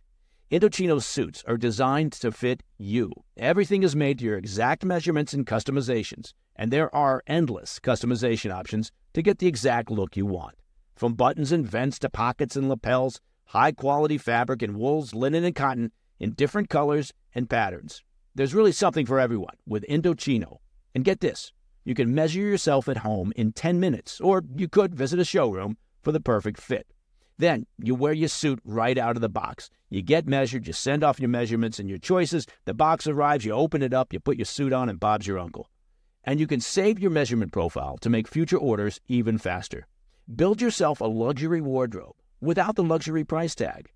Indochino's 0.49 1.05
suits 1.05 1.43
are 1.49 1.57
designed 1.57 2.13
to 2.13 2.31
fit 2.31 2.63
you. 2.79 3.11
Everything 3.37 3.83
is 3.83 3.97
made 3.97 4.21
to 4.21 4.25
your 4.25 4.39
exact 4.39 4.85
measurements 4.85 5.33
and 5.33 5.45
customizations, 5.45 6.35
and 6.55 6.71
there 6.71 6.95
are 6.95 7.25
endless 7.27 7.81
customization 7.81 8.55
options 8.55 8.93
to 9.13 9.23
get 9.23 9.41
the 9.41 9.49
exact 9.49 9.91
look 9.91 10.17
you 10.17 10.25
want. 10.25 10.55
From 10.95 11.15
buttons 11.15 11.51
and 11.51 11.67
vents 11.67 11.99
to 11.99 12.09
pockets 12.09 12.55
and 12.55 12.69
lapels, 12.69 13.21
high 13.47 13.73
quality 13.73 14.19
fabric 14.19 14.63
in 14.63 14.79
wools, 14.79 15.15
linen, 15.15 15.43
and 15.43 15.55
cotton 15.55 15.91
in 16.21 16.35
different 16.35 16.69
colors 16.69 17.13
and 17.35 17.51
patterns. 17.51 18.05
There's 18.37 18.55
really 18.55 18.73
something 18.73 19.05
for 19.05 19.19
everyone 19.19 19.57
with 19.67 19.85
Indochino. 19.89 20.59
And 20.95 21.05
get 21.05 21.21
this 21.21 21.53
you 21.87 21.95
can 21.95 22.13
measure 22.13 22.41
yourself 22.41 22.89
at 22.89 22.99
home 22.99 23.33
in 23.37 23.53
10 23.53 23.79
minutes, 23.79 24.21
or 24.21 24.43
you 24.57 24.69
could 24.69 24.93
visit 24.93 25.21
a 25.21 25.25
showroom 25.25 25.77
for 26.03 26.11
the 26.11 26.19
perfect 26.21 26.61
fit. 26.61 26.89
Then 27.39 27.67
you 27.79 27.95
wear 27.95 28.13
your 28.13 28.29
suit 28.29 28.59
right 28.65 28.99
out 28.99 29.15
of 29.15 29.23
the 29.23 29.29
box. 29.29 29.71
You 29.89 30.03
get 30.03 30.27
measured, 30.27 30.67
you 30.67 30.73
send 30.73 31.05
off 31.05 31.21
your 31.21 31.29
measurements 31.29 31.79
and 31.79 31.89
your 31.89 31.99
choices. 31.99 32.45
The 32.65 32.75
box 32.75 33.07
arrives, 33.07 33.45
you 33.45 33.53
open 33.53 33.83
it 33.83 33.95
up, 33.95 34.13
you 34.13 34.19
put 34.19 34.37
your 34.37 34.47
suit 34.47 34.73
on, 34.73 34.89
and 34.89 34.99
Bob's 34.99 35.29
your 35.29 35.39
uncle. 35.39 35.71
And 36.25 36.41
you 36.41 36.49
can 36.49 36.61
save 36.61 36.99
your 36.99 37.13
measurement 37.13 37.53
profile 37.53 37.99
to 37.99 38.11
make 38.11 38.27
future 38.27 38.59
orders 38.59 39.01
even 39.07 39.39
faster. 39.39 39.87
Build 40.35 40.61
yourself 40.61 41.01
a 41.01 41.05
luxury 41.05 41.61
wardrobe 41.61 42.17
without 42.41 42.75
the 42.75 42.83
luxury 42.83 43.23
price 43.23 43.55
tag. 43.55 43.91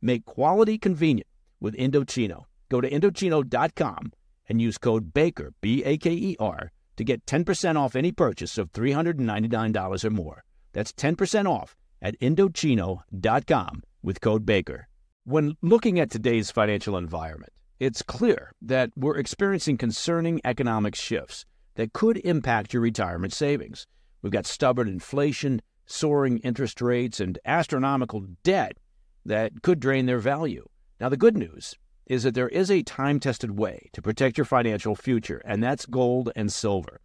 Make 0.00 0.26
quality 0.26 0.78
convenient 0.78 1.26
with 1.58 1.74
Indochino. 1.74 2.44
Go 2.68 2.80
to 2.80 2.88
Indochino.com 2.88 4.12
and 4.48 4.62
use 4.62 4.78
code 4.78 5.12
BAKER, 5.12 5.54
B 5.60 5.82
A 5.82 5.98
K 5.98 6.12
E 6.12 6.36
R, 6.38 6.70
to 6.96 7.04
get 7.04 7.26
10% 7.26 7.76
off 7.76 7.96
any 7.96 8.12
purchase 8.12 8.58
of 8.58 8.72
$399 8.72 10.04
or 10.04 10.10
more. 10.10 10.44
That's 10.72 10.92
10% 10.92 11.48
off 11.48 11.76
at 12.02 12.18
Indochino.com 12.20 13.82
with 14.02 14.20
code 14.20 14.46
BAKER. 14.46 14.88
When 15.24 15.56
looking 15.62 15.98
at 15.98 16.10
today's 16.10 16.50
financial 16.50 16.96
environment, 16.96 17.52
it's 17.80 18.02
clear 18.02 18.52
that 18.62 18.90
we're 18.96 19.18
experiencing 19.18 19.76
concerning 19.76 20.40
economic 20.44 20.94
shifts 20.94 21.44
that 21.74 21.92
could 21.92 22.18
impact 22.18 22.72
your 22.72 22.82
retirement 22.82 23.32
savings. 23.32 23.86
We've 24.22 24.32
got 24.32 24.46
stubborn 24.46 24.88
inflation, 24.88 25.60
soaring 25.84 26.38
interest 26.38 26.80
rates, 26.80 27.20
and 27.20 27.38
astronomical 27.44 28.24
debt 28.42 28.78
that 29.24 29.62
could 29.62 29.80
drain 29.80 30.06
their 30.06 30.18
value. 30.18 30.66
Now, 31.00 31.08
the 31.08 31.16
good 31.16 31.36
news 31.36 31.76
is 32.06 32.22
that 32.22 32.34
there 32.34 32.48
is 32.48 32.70
a 32.70 32.82
time 32.82 33.20
tested 33.20 33.58
way 33.58 33.90
to 33.92 34.00
protect 34.00 34.38
your 34.38 34.44
financial 34.44 34.94
future, 34.94 35.42
and 35.44 35.62
that's 35.62 35.86
gold 35.86 36.30
and 36.36 36.52
silver. 36.52 37.00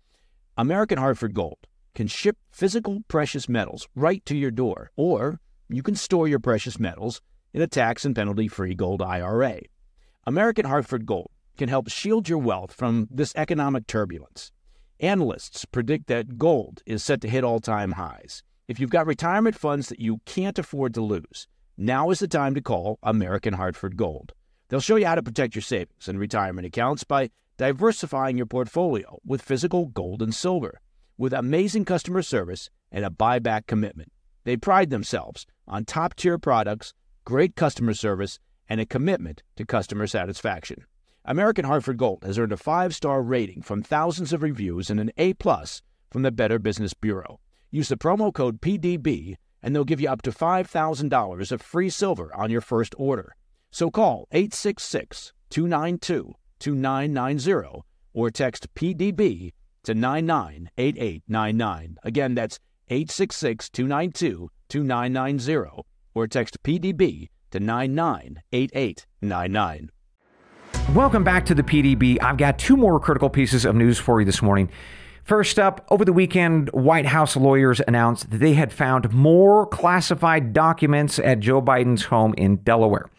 American 0.58 0.98
Hartford 0.98 1.34
Gold 1.34 1.68
can 1.96 2.08
ship 2.08 2.38
physical 2.52 3.02
precious 3.08 3.50
metals 3.50 3.88
right 3.96 4.24
to 4.26 4.36
your 4.36 4.52
door, 4.52 4.92
or 4.96 5.40
you 5.70 5.82
can 5.84 5.96
store 5.96 6.28
your 6.28 6.40
precious 6.40 6.80
metals 6.80 7.22
in 7.54 7.62
a 7.62 7.68
tax 7.68 8.06
and 8.06 8.16
penalty 8.16 8.48
free 8.48 8.76
gold 8.76 9.02
IRA. 9.02 9.62
American 10.26 10.66
Hartford 10.66 11.06
Gold 11.06 11.32
can 11.58 11.70
help 11.70 11.90
shield 11.90 12.30
your 12.30 12.38
wealth 12.38 12.74
from 12.74 13.08
this 13.12 13.34
economic 13.36 13.88
turbulence. 13.88 14.52
Analysts 15.00 15.66
predict 15.66 16.08
that 16.08 16.38
gold 16.38 16.84
is 16.86 17.04
set 17.04 17.22
to 17.22 17.30
hit 17.30 17.44
all 17.44 17.60
time 17.60 17.94
highs. 17.94 18.44
If 18.68 18.80
you've 18.80 18.92
got 18.92 19.08
retirement 19.08 19.56
funds 19.56 19.90
that 19.90 20.00
you 20.00 20.22
can't 20.26 20.60
afford 20.60 20.94
to 20.94 21.02
lose, 21.02 21.48
now 21.76 22.12
is 22.12 22.20
the 22.20 22.28
time 22.28 22.54
to 22.54 22.62
call 22.62 23.00
American 23.02 23.54
Hartford 23.54 23.98
Gold. 23.98 24.34
They'll 24.72 24.80
show 24.80 24.96
you 24.96 25.06
how 25.06 25.16
to 25.16 25.22
protect 25.22 25.54
your 25.54 25.62
savings 25.62 26.08
and 26.08 26.18
retirement 26.18 26.66
accounts 26.66 27.04
by 27.04 27.32
diversifying 27.58 28.38
your 28.38 28.46
portfolio 28.46 29.20
with 29.26 29.42
physical 29.42 29.88
gold 29.88 30.22
and 30.22 30.34
silver, 30.34 30.80
with 31.18 31.34
amazing 31.34 31.84
customer 31.84 32.22
service 32.22 32.70
and 32.90 33.04
a 33.04 33.10
buyback 33.10 33.68
commitment. 33.68 34.14
They 34.46 34.56
pride 34.56 34.90
themselves 34.90 35.46
on 35.68 35.84
top 35.84 36.16
tier 36.16 36.38
products, 36.38 36.94
great 37.26 37.58
customer 37.58 37.94
service, 37.94 38.40
and 38.70 38.80
a 38.80 38.86
commitment 38.86 39.44
to 39.58 39.66
customer 39.66 40.08
satisfaction. 40.08 40.86
American 41.26 41.66
Hartford 41.66 41.98
Gold 41.98 42.24
has 42.24 42.40
earned 42.40 42.54
a 42.54 42.58
five 42.58 42.96
star 42.96 43.22
rating 43.22 43.64
from 43.64 43.84
thousands 43.84 44.32
of 44.32 44.42
reviews 44.42 44.90
and 44.90 45.02
an 45.02 45.12
A 45.18 45.34
plus 45.34 45.82
from 46.10 46.22
the 46.22 46.32
Better 46.32 46.60
Business 46.60 46.94
Bureau. 46.94 47.42
Use 47.72 47.90
the 47.90 47.98
promo 47.98 48.34
code 48.34 48.62
PDB 48.62 49.36
and 49.62 49.76
they'll 49.76 49.84
give 49.84 50.00
you 50.00 50.10
up 50.10 50.22
to 50.22 50.32
$5,000 50.32 51.52
of 51.52 51.62
free 51.62 51.90
silver 51.90 52.34
on 52.34 52.50
your 52.50 52.62
first 52.62 52.96
order. 52.98 53.36
So 53.72 53.90
call 53.90 54.28
866 54.34 55.32
292 55.50 56.36
2990 56.60 57.84
or 58.14 58.30
text 58.30 58.68
PDB 58.76 59.54
to 59.84 59.94
998899. 59.94 61.98
Again, 62.04 62.36
that's 62.36 62.60
866 62.90 63.70
292 63.70 64.50
2990 64.68 65.84
or 66.14 66.28
text 66.28 66.62
PDB 66.64 67.30
to 67.52 67.62
998899. 67.62 69.90
Welcome 70.94 71.24
back 71.24 71.46
to 71.46 71.56
the 71.56 71.64
PDB. 71.64 72.22
I've 72.22 72.36
got 72.36 72.60
two 72.60 72.76
more 72.76 73.00
critical 73.00 73.30
pieces 73.30 73.64
of 73.64 73.74
news 73.76 73.98
for 73.98 74.20
you 74.20 74.26
this 74.26 74.42
morning. 74.42 74.70
First 75.24 75.60
up, 75.60 75.86
over 75.90 76.04
the 76.04 76.12
weekend, 76.12 76.70
White 76.72 77.06
House 77.06 77.38
lawyers 77.38 77.80
announced 77.88 78.32
that 78.32 78.40
they 78.40 78.52
had 78.54 78.74
found 78.74 79.14
more 79.14 79.66
classified 79.66 80.52
documents 80.52 81.20
at 81.20 81.40
Joe 81.40 81.62
Biden's 81.62 82.04
home 82.06 82.34
in 82.38 82.58
Delaware. 82.58 83.10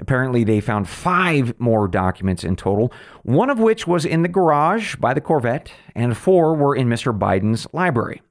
Apparently, 0.00 0.44
they 0.44 0.60
found 0.60 0.88
five 0.88 1.58
more 1.58 1.88
documents 1.88 2.44
in 2.44 2.56
total, 2.56 2.92
one 3.22 3.50
of 3.50 3.58
which 3.58 3.86
was 3.86 4.04
in 4.04 4.22
the 4.22 4.28
garage 4.28 4.96
by 4.96 5.12
the 5.12 5.20
Corvette, 5.20 5.72
and 5.94 6.16
four 6.16 6.54
were 6.54 6.76
in 6.76 6.88
Mr. 6.88 7.16
Biden's 7.16 7.66
library. 7.72 8.22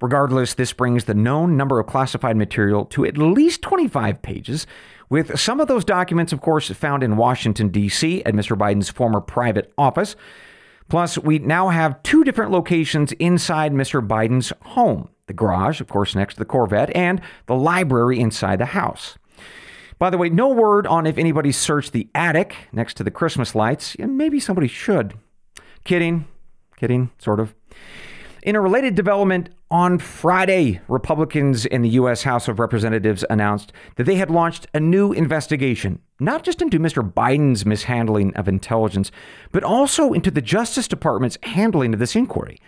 Regardless, 0.00 0.54
this 0.54 0.72
brings 0.72 1.04
the 1.04 1.14
known 1.14 1.56
number 1.56 1.78
of 1.78 1.86
classified 1.86 2.36
material 2.36 2.86
to 2.86 3.04
at 3.04 3.18
least 3.18 3.62
25 3.62 4.22
pages, 4.22 4.66
with 5.10 5.38
some 5.38 5.60
of 5.60 5.68
those 5.68 5.84
documents, 5.84 6.32
of 6.32 6.40
course, 6.40 6.70
found 6.70 7.02
in 7.02 7.16
Washington, 7.16 7.68
D.C., 7.68 8.24
at 8.24 8.34
Mr. 8.34 8.56
Biden's 8.56 8.88
former 8.88 9.20
private 9.20 9.72
office. 9.76 10.16
Plus, 10.88 11.18
we 11.18 11.38
now 11.38 11.68
have 11.68 12.02
two 12.02 12.24
different 12.24 12.50
locations 12.50 13.12
inside 13.12 13.72
Mr. 13.72 14.06
Biden's 14.06 14.52
home 14.62 15.08
the 15.26 15.34
garage, 15.34 15.80
of 15.80 15.86
course, 15.86 16.16
next 16.16 16.34
to 16.34 16.40
the 16.40 16.44
Corvette, 16.44 16.90
and 16.96 17.20
the 17.46 17.54
library 17.54 18.18
inside 18.18 18.58
the 18.58 18.66
house. 18.66 19.16
By 20.00 20.08
the 20.08 20.16
way, 20.16 20.30
no 20.30 20.48
word 20.48 20.86
on 20.86 21.06
if 21.06 21.18
anybody 21.18 21.52
searched 21.52 21.92
the 21.92 22.08
attic 22.14 22.56
next 22.72 22.94
to 22.94 23.04
the 23.04 23.10
Christmas 23.10 23.54
lights. 23.54 23.94
Yeah, 23.98 24.06
maybe 24.06 24.40
somebody 24.40 24.66
should. 24.66 25.12
Kidding. 25.84 26.26
Kidding, 26.76 27.10
sort 27.18 27.38
of. 27.38 27.54
In 28.42 28.56
a 28.56 28.62
related 28.62 28.94
development, 28.94 29.50
on 29.70 29.98
Friday, 29.98 30.80
Republicans 30.88 31.66
in 31.66 31.82
the 31.82 31.90
U.S. 31.90 32.22
House 32.22 32.48
of 32.48 32.58
Representatives 32.58 33.26
announced 33.28 33.74
that 33.96 34.04
they 34.04 34.14
had 34.14 34.30
launched 34.30 34.66
a 34.72 34.80
new 34.80 35.12
investigation, 35.12 36.00
not 36.18 36.44
just 36.44 36.62
into 36.62 36.80
Mr. 36.80 37.08
Biden's 37.08 37.66
mishandling 37.66 38.34
of 38.36 38.48
intelligence, 38.48 39.12
but 39.52 39.62
also 39.62 40.14
into 40.14 40.30
the 40.30 40.40
Justice 40.40 40.88
Department's 40.88 41.36
handling 41.42 41.92
of 41.92 42.00
this 42.00 42.16
inquiry. 42.16 42.58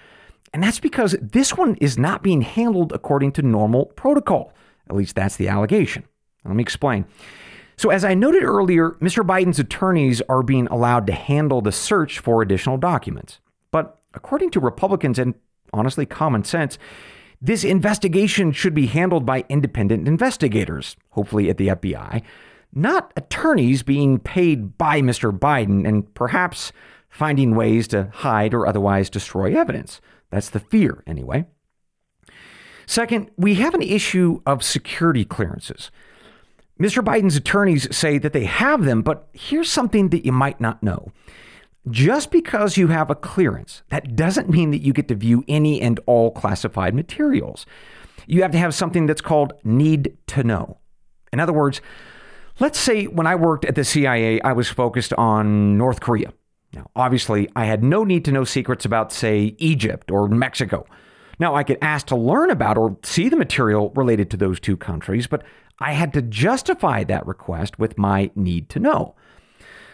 And 0.52 0.62
that's 0.62 0.80
because 0.80 1.16
this 1.22 1.56
one 1.56 1.76
is 1.80 1.96
not 1.96 2.22
being 2.22 2.42
handled 2.42 2.92
according 2.92 3.32
to 3.32 3.42
normal 3.42 3.86
protocol. 3.86 4.52
At 4.90 4.96
least 4.96 5.16
that's 5.16 5.36
the 5.36 5.48
allegation. 5.48 6.04
Let 6.44 6.56
me 6.56 6.62
explain. 6.62 7.04
So, 7.76 7.90
as 7.90 8.04
I 8.04 8.14
noted 8.14 8.42
earlier, 8.42 8.90
Mr. 9.00 9.26
Biden's 9.26 9.58
attorneys 9.58 10.20
are 10.28 10.42
being 10.42 10.66
allowed 10.68 11.06
to 11.06 11.12
handle 11.12 11.60
the 11.60 11.72
search 11.72 12.18
for 12.18 12.42
additional 12.42 12.76
documents. 12.76 13.40
But 13.70 13.98
according 14.14 14.50
to 14.50 14.60
Republicans 14.60 15.18
and 15.18 15.34
honestly 15.72 16.06
common 16.06 16.44
sense, 16.44 16.78
this 17.40 17.64
investigation 17.64 18.52
should 18.52 18.74
be 18.74 18.86
handled 18.86 19.26
by 19.26 19.44
independent 19.48 20.06
investigators, 20.06 20.96
hopefully 21.10 21.50
at 21.50 21.56
the 21.56 21.68
FBI. 21.68 22.22
not 22.74 23.12
attorneys 23.16 23.82
being 23.82 24.18
paid 24.18 24.78
by 24.78 25.00
Mr. 25.02 25.36
Biden 25.36 25.86
and 25.86 26.12
perhaps 26.14 26.72
finding 27.08 27.54
ways 27.54 27.86
to 27.88 28.08
hide 28.12 28.54
or 28.54 28.66
otherwise 28.66 29.10
destroy 29.10 29.54
evidence. 29.54 30.00
That's 30.30 30.48
the 30.48 30.60
fear, 30.60 31.02
anyway. 31.06 31.46
Second, 32.86 33.30
we 33.36 33.56
have 33.56 33.74
an 33.74 33.82
issue 33.82 34.40
of 34.46 34.62
security 34.62 35.24
clearances. 35.24 35.90
Mr. 36.82 37.00
Biden's 37.00 37.36
attorneys 37.36 37.86
say 37.96 38.18
that 38.18 38.32
they 38.32 38.42
have 38.42 38.84
them, 38.84 39.02
but 39.02 39.28
here's 39.32 39.70
something 39.70 40.08
that 40.08 40.24
you 40.24 40.32
might 40.32 40.60
not 40.60 40.82
know. 40.82 41.12
Just 41.88 42.32
because 42.32 42.76
you 42.76 42.88
have 42.88 43.08
a 43.08 43.14
clearance, 43.14 43.82
that 43.90 44.16
doesn't 44.16 44.50
mean 44.50 44.72
that 44.72 44.82
you 44.82 44.92
get 44.92 45.06
to 45.06 45.14
view 45.14 45.44
any 45.46 45.80
and 45.80 46.00
all 46.06 46.32
classified 46.32 46.92
materials. 46.92 47.66
You 48.26 48.42
have 48.42 48.50
to 48.50 48.58
have 48.58 48.74
something 48.74 49.06
that's 49.06 49.20
called 49.20 49.52
need 49.62 50.16
to 50.28 50.42
know. 50.42 50.78
In 51.32 51.38
other 51.38 51.52
words, 51.52 51.80
let's 52.58 52.80
say 52.80 53.04
when 53.04 53.28
I 53.28 53.36
worked 53.36 53.64
at 53.64 53.76
the 53.76 53.84
CIA, 53.84 54.40
I 54.40 54.52
was 54.52 54.68
focused 54.68 55.12
on 55.12 55.78
North 55.78 56.00
Korea. 56.00 56.32
Now, 56.72 56.90
obviously, 56.96 57.48
I 57.54 57.66
had 57.66 57.84
no 57.84 58.02
need 58.02 58.24
to 58.24 58.32
know 58.32 58.42
secrets 58.42 58.84
about, 58.84 59.12
say, 59.12 59.54
Egypt 59.58 60.10
or 60.10 60.26
Mexico. 60.26 60.84
Now, 61.38 61.54
I 61.54 61.62
could 61.62 61.78
ask 61.80 62.06
to 62.06 62.16
learn 62.16 62.50
about 62.50 62.76
or 62.76 62.96
see 63.04 63.28
the 63.28 63.36
material 63.36 63.90
related 63.94 64.32
to 64.32 64.36
those 64.36 64.58
two 64.58 64.76
countries, 64.76 65.28
but 65.28 65.44
I 65.82 65.92
had 65.92 66.12
to 66.14 66.22
justify 66.22 67.04
that 67.04 67.26
request 67.26 67.78
with 67.78 67.98
my 67.98 68.30
need 68.34 68.68
to 68.70 68.78
know. 68.78 69.14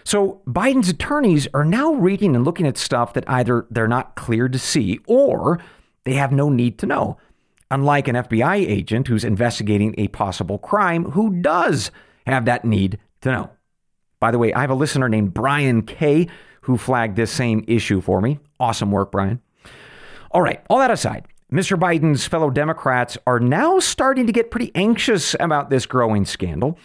So 0.05 0.41
Biden's 0.47 0.89
attorneys 0.89 1.49
are 1.53 1.65
now 1.65 1.93
reading 1.93 2.35
and 2.35 2.45
looking 2.45 2.67
at 2.67 2.79
stuff 2.79 3.13
that 3.15 3.29
either 3.29 3.67
they're 3.71 3.89
not 3.89 4.15
cleared 4.15 4.53
to 4.53 4.59
see 4.59 5.01
or 5.07 5.61
they 6.05 6.15
have 6.15 6.33
no 6.33 6.49
need 6.49 6.79
to 6.79 6.87
know. 6.87 7.19
Unlike 7.71 8.09
an 8.09 8.15
FBI 8.17 8.57
agent 8.67 9.09
who's 9.09 9.25
investigating 9.25 9.95
a 9.99 10.09
possible 10.09 10.59
crime 10.59 11.11
who 11.11 11.43
does 11.43 11.91
have 12.27 12.47
that 12.47 12.65
need 12.65 12.99
to 13.21 13.31
know. 13.31 13.51
By 14.21 14.31
the 14.31 14.39
way, 14.39 14.53
I 14.55 14.63
have 14.63 14.71
a 14.71 14.75
listener 14.75 15.09
named 15.09 15.35
Brian 15.35 15.83
K 15.83 16.29
who 16.63 16.79
flagged 16.79 17.17
this 17.17 17.31
same 17.31 17.65
issue 17.69 18.01
for 18.01 18.21
me. 18.21 18.39
Awesome 18.59 18.91
work, 18.91 19.13
Brian. 19.13 19.41
All 20.31 20.43
right, 20.43 20.65
all 20.69 20.79
that 20.79 20.91
aside, 20.91 21.27
Mr. 21.53 21.79
Biden's 21.79 22.27
fellow 22.27 22.51
Democrats 22.51 23.17
are 23.27 23.41
now 23.41 23.79
starting 23.79 24.27
to 24.27 24.33
get 24.33 24.51
pretty 24.51 24.71
anxious 24.75 25.35
about 25.41 25.71
this 25.71 25.87
growing 25.87 26.27
scandal. 26.27 26.79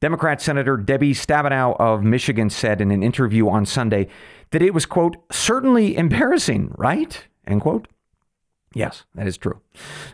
Democrat 0.00 0.42
Senator 0.42 0.76
Debbie 0.76 1.14
Stabenow 1.14 1.76
of 1.80 2.02
Michigan 2.02 2.50
said 2.50 2.82
in 2.82 2.90
an 2.90 3.02
interview 3.02 3.48
on 3.48 3.64
Sunday 3.64 4.08
that 4.50 4.60
it 4.60 4.74
was, 4.74 4.84
quote, 4.84 5.16
certainly 5.30 5.96
embarrassing, 5.96 6.74
right? 6.76 7.26
End 7.46 7.62
quote. 7.62 7.88
Yes, 8.74 9.04
that 9.14 9.26
is 9.26 9.38
true. 9.38 9.60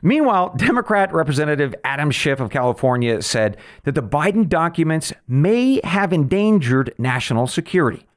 Meanwhile, 0.00 0.54
Democrat 0.56 1.12
Representative 1.12 1.74
Adam 1.82 2.12
Schiff 2.12 2.38
of 2.38 2.50
California 2.50 3.20
said 3.22 3.56
that 3.82 3.96
the 3.96 4.02
Biden 4.02 4.48
documents 4.48 5.12
may 5.26 5.80
have 5.82 6.12
endangered 6.12 6.94
national 6.98 7.48
security. 7.48 8.07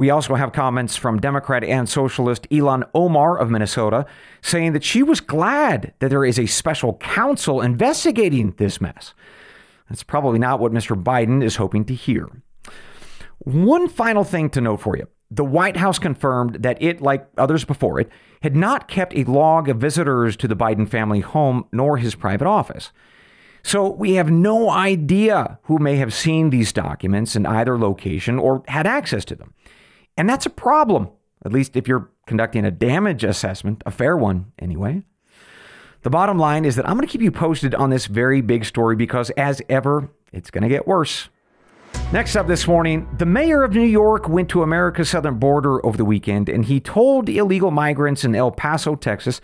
We 0.00 0.08
also 0.08 0.34
have 0.34 0.52
comments 0.52 0.96
from 0.96 1.20
Democrat 1.20 1.62
and 1.62 1.86
Socialist 1.86 2.48
Ilhan 2.48 2.88
Omar 2.94 3.36
of 3.36 3.50
Minnesota 3.50 4.06
saying 4.40 4.72
that 4.72 4.82
she 4.82 5.02
was 5.02 5.20
glad 5.20 5.92
that 5.98 6.08
there 6.08 6.24
is 6.24 6.38
a 6.38 6.46
special 6.46 6.94
counsel 6.94 7.60
investigating 7.60 8.52
this 8.52 8.80
mess. 8.80 9.12
That's 9.90 10.02
probably 10.02 10.38
not 10.38 10.58
what 10.58 10.72
Mr. 10.72 10.96
Biden 11.00 11.44
is 11.44 11.56
hoping 11.56 11.84
to 11.84 11.94
hear. 11.94 12.30
One 13.40 13.90
final 13.90 14.24
thing 14.24 14.48
to 14.50 14.62
note 14.62 14.80
for 14.80 14.96
you 14.96 15.06
the 15.30 15.44
White 15.44 15.76
House 15.76 15.98
confirmed 15.98 16.62
that 16.62 16.82
it, 16.82 17.02
like 17.02 17.28
others 17.36 17.66
before 17.66 18.00
it, 18.00 18.08
had 18.42 18.56
not 18.56 18.88
kept 18.88 19.14
a 19.14 19.24
log 19.24 19.68
of 19.68 19.76
visitors 19.76 20.34
to 20.38 20.48
the 20.48 20.56
Biden 20.56 20.88
family 20.88 21.20
home 21.20 21.66
nor 21.72 21.98
his 21.98 22.14
private 22.14 22.46
office. 22.46 22.90
So 23.62 23.90
we 23.90 24.14
have 24.14 24.30
no 24.30 24.70
idea 24.70 25.58
who 25.64 25.78
may 25.78 25.96
have 25.96 26.14
seen 26.14 26.48
these 26.48 26.72
documents 26.72 27.36
in 27.36 27.44
either 27.44 27.78
location 27.78 28.38
or 28.38 28.62
had 28.66 28.86
access 28.86 29.26
to 29.26 29.34
them. 29.34 29.52
And 30.20 30.28
that's 30.28 30.44
a 30.44 30.50
problem, 30.50 31.08
at 31.46 31.50
least 31.50 31.76
if 31.76 31.88
you're 31.88 32.10
conducting 32.26 32.66
a 32.66 32.70
damage 32.70 33.24
assessment, 33.24 33.82
a 33.86 33.90
fair 33.90 34.18
one 34.18 34.52
anyway. 34.58 35.02
The 36.02 36.10
bottom 36.10 36.38
line 36.38 36.66
is 36.66 36.76
that 36.76 36.86
I'm 36.86 36.98
going 36.98 37.08
to 37.08 37.10
keep 37.10 37.22
you 37.22 37.32
posted 37.32 37.74
on 37.74 37.88
this 37.88 38.04
very 38.04 38.42
big 38.42 38.66
story 38.66 38.96
because, 38.96 39.30
as 39.30 39.62
ever, 39.70 40.10
it's 40.30 40.50
going 40.50 40.60
to 40.60 40.68
get 40.68 40.86
worse. 40.86 41.30
Next 42.12 42.36
up 42.36 42.48
this 42.48 42.68
morning, 42.68 43.08
the 43.16 43.24
mayor 43.24 43.62
of 43.62 43.72
New 43.72 43.80
York 43.80 44.28
went 44.28 44.50
to 44.50 44.62
America's 44.62 45.08
southern 45.08 45.38
border 45.38 45.82
over 45.86 45.96
the 45.96 46.04
weekend 46.04 46.50
and 46.50 46.66
he 46.66 46.80
told 46.80 47.30
illegal 47.30 47.70
migrants 47.70 48.22
in 48.22 48.34
El 48.34 48.50
Paso, 48.50 48.96
Texas, 48.96 49.40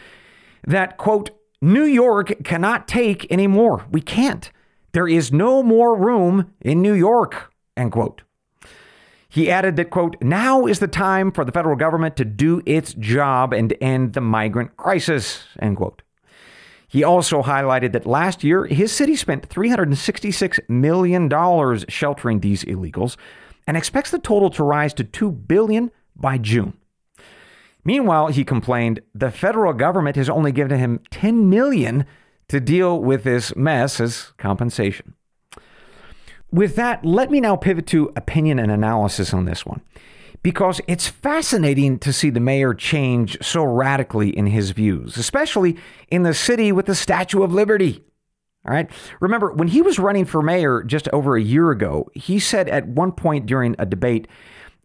that, 0.67 0.99
quote, 0.99 1.31
New 1.63 1.85
York 1.85 2.45
cannot 2.45 2.87
take 2.87 3.27
any 3.33 3.47
more. 3.47 3.87
We 3.91 4.03
can't. 4.03 4.53
There 4.93 5.09
is 5.09 5.33
no 5.33 5.63
more 5.63 5.97
room 5.97 6.53
in 6.61 6.83
New 6.83 6.93
York, 6.93 7.51
end 7.79 7.93
quote. 7.93 8.21
He 9.37 9.51
added 9.51 9.77
that, 9.77 9.91
quote, 9.91 10.17
now 10.23 10.65
is 10.65 10.79
the 10.79 10.89
time 10.89 11.31
for 11.31 11.45
the 11.45 11.53
federal 11.53 11.77
government 11.77 12.17
to 12.17 12.25
do 12.25 12.63
its 12.65 12.95
job 12.95 13.53
and 13.53 13.77
end 13.83 14.15
the 14.15 14.23
migrant 14.23 14.79
crisis, 14.79 15.45
end 15.59 15.77
quote. 15.77 16.01
He 16.89 17.05
also 17.05 17.43
highlighted 17.43 17.93
that 17.93 18.07
last 18.07 18.43
year, 18.43 18.65
his 18.65 18.93
city 18.93 19.15
spent 19.15 19.51
$366 19.51 20.59
million 20.71 21.29
sheltering 21.87 22.41
these 22.41 22.65
illegals 22.65 23.19
and 23.67 23.77
expects 23.77 24.11
the 24.11 24.19
total 24.19 24.49
to 24.49 24.65
rise 24.65 24.95
to 24.95 25.05
2 25.05 25.31
billion 25.31 25.91
by 26.17 26.39
June. 26.39 26.73
Meanwhile, 27.85 28.29
he 28.29 28.43
complained 28.43 29.01
the 29.15 29.31
federal 29.31 29.75
government 29.75 30.17
has 30.17 30.31
only 30.31 30.51
given 30.51 30.79
him 30.79 31.01
10 31.11 31.51
million 31.51 32.07
to 32.49 32.59
deal 32.59 32.99
with 32.99 33.25
this 33.25 33.55
mess 33.55 34.01
as 34.01 34.33
compensation. 34.39 35.13
With 36.51 36.77
that, 36.77 37.05
let 37.05 37.31
me 37.31 37.41
now 37.41 37.57
pivot 37.57 37.87
to 37.89 38.13
opinion 38.17 38.59
and 38.59 38.71
analysis 38.71 39.35
on 39.35 39.45
this 39.45 39.67
one, 39.67 39.83
because 40.43 40.81
it's 40.87 41.09
fascinating 41.09 41.99
to 41.99 42.13
see 42.13 42.31
the 42.31 42.41
mayor 42.41 42.73
change 42.73 43.37
so 43.43 43.65
radically 43.65 44.31
in 44.31 44.47
his 44.47 44.71
views, 44.71 45.17
especially 45.17 45.77
in 46.09 46.23
the 46.23 46.35
city 46.35 46.73
with 46.73 46.87
the 46.87 46.95
Statue 46.95 47.43
of 47.43 47.53
Liberty. 47.53 48.05
All 48.67 48.75
right. 48.75 48.91
Remember, 49.21 49.53
when 49.53 49.69
he 49.69 49.81
was 49.81 49.99
running 49.99 50.25
for 50.25 50.43
mayor 50.43 50.83
just 50.83 51.09
over 51.13 51.37
a 51.37 51.43
year 51.43 51.71
ago, 51.71 52.11
he 52.15 52.39
said 52.41 52.69
at 52.69 52.89
one 52.89 53.13
point 53.13 53.47
during 53.47 53.77
a 53.79 53.87
debate 53.87 54.27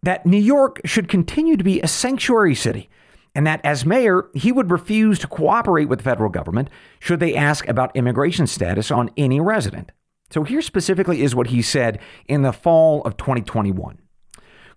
that 0.02 0.26
New 0.26 0.38
York 0.38 0.80
should 0.84 1.08
continue 1.08 1.56
to 1.56 1.64
be 1.64 1.80
a 1.80 1.88
sanctuary 1.88 2.54
city 2.54 2.88
and 3.34 3.46
that 3.46 3.60
as 3.64 3.86
mayor, 3.86 4.28
he 4.34 4.52
would 4.52 4.70
refuse 4.70 5.18
to 5.20 5.26
cooperate 5.26 5.86
with 5.86 6.00
the 6.00 6.04
federal 6.04 6.28
government 6.28 6.68
should 7.00 7.18
they 7.18 7.34
ask 7.34 7.66
about 7.66 7.96
immigration 7.96 8.46
status 8.46 8.90
on 8.90 9.10
any 9.16 9.40
resident. 9.40 9.90
So 10.32 10.44
here 10.44 10.62
specifically 10.62 11.22
is 11.22 11.34
what 11.34 11.48
he 11.48 11.60
said 11.60 11.98
in 12.26 12.42
the 12.42 12.52
fall 12.52 13.02
of 13.02 13.16
2021. 13.18 13.98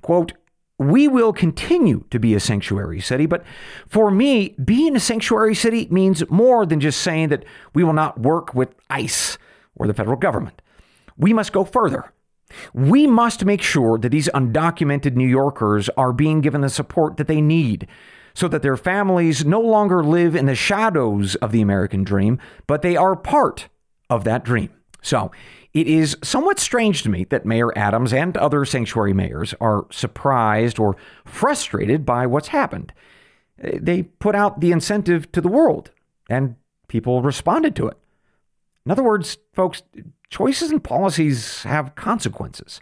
Quote, 0.02 0.34
we 0.78 1.08
will 1.08 1.32
continue 1.32 2.04
to 2.10 2.20
be 2.20 2.34
a 2.34 2.40
sanctuary 2.42 3.00
city, 3.00 3.26
but 3.26 3.46
for 3.88 4.12
me, 4.12 4.50
being 4.64 4.98
a 4.98 5.00
sanctuary 5.00 5.56
city 5.56 5.88
means 5.90 6.30
more 6.30 6.66
than 6.66 6.82
just 6.82 7.00
saying 7.00 7.30
that 7.30 7.46
we 7.74 7.86
will 7.86 7.94
not 7.94 8.20
work 8.20 8.54
with 8.54 8.76
ICE 8.90 9.38
or 9.78 9.88
the 9.88 9.94
federal 9.94 10.18
government. 10.18 10.62
We 11.18 11.32
must 11.32 11.54
go 11.54 11.64
further. 11.64 12.12
We 12.74 13.08
must 13.08 13.46
make 13.46 13.62
sure 13.62 13.98
that 13.98 14.10
these 14.10 14.28
undocumented 14.30 15.16
New 15.16 15.28
Yorkers 15.28 15.90
are 15.96 16.12
being 16.12 16.42
given 16.42 16.60
the 16.60 16.70
support 16.70 17.16
that 17.16 17.28
they 17.28 17.40
need 17.40 17.88
so 18.34 18.50
that 18.50 18.62
their 18.62 18.76
families 18.76 19.46
no 19.46 19.62
longer 19.62 20.04
live 20.04 20.36
in 20.36 20.46
the 20.46 20.56
shadows 20.56 21.36
of 21.36 21.54
the 21.54 21.62
American 21.62 22.04
dream, 22.04 22.38
but 22.68 22.82
they 22.82 22.98
are 22.98 23.16
part 23.16 23.70
of 24.10 24.26
that 24.26 24.44
dream. 24.44 24.70
So 25.06 25.30
it 25.72 25.88
is 25.88 26.18
somewhat 26.24 26.60
strange 26.60 27.04
to 27.04 27.10
me 27.10 27.26
that 27.26 27.46
Mayor 27.46 27.72
Adams 27.78 28.12
and 28.12 28.36
other 28.38 28.66
sanctuary 28.66 29.14
mayors 29.14 29.54
are 29.62 29.86
surprised 29.92 30.80
or 30.80 30.96
frustrated 31.26 32.08
by 32.08 32.26
what's 32.26 32.48
happened. 32.48 32.92
They 33.60 34.02
put 34.02 34.34
out 34.34 34.62
the 34.62 34.72
incentive 34.72 35.32
to 35.34 35.42
the 35.42 35.48
world, 35.48 35.92
and 36.28 36.56
people 36.88 37.22
responded 37.22 37.76
to 37.76 37.88
it. 37.88 37.98
In 38.84 38.92
other 38.92 39.04
words, 39.04 39.38
folks, 39.54 39.84
choices 40.32 40.72
and 40.72 40.84
policies 40.84 41.62
have 41.64 41.94
consequences. 41.94 42.82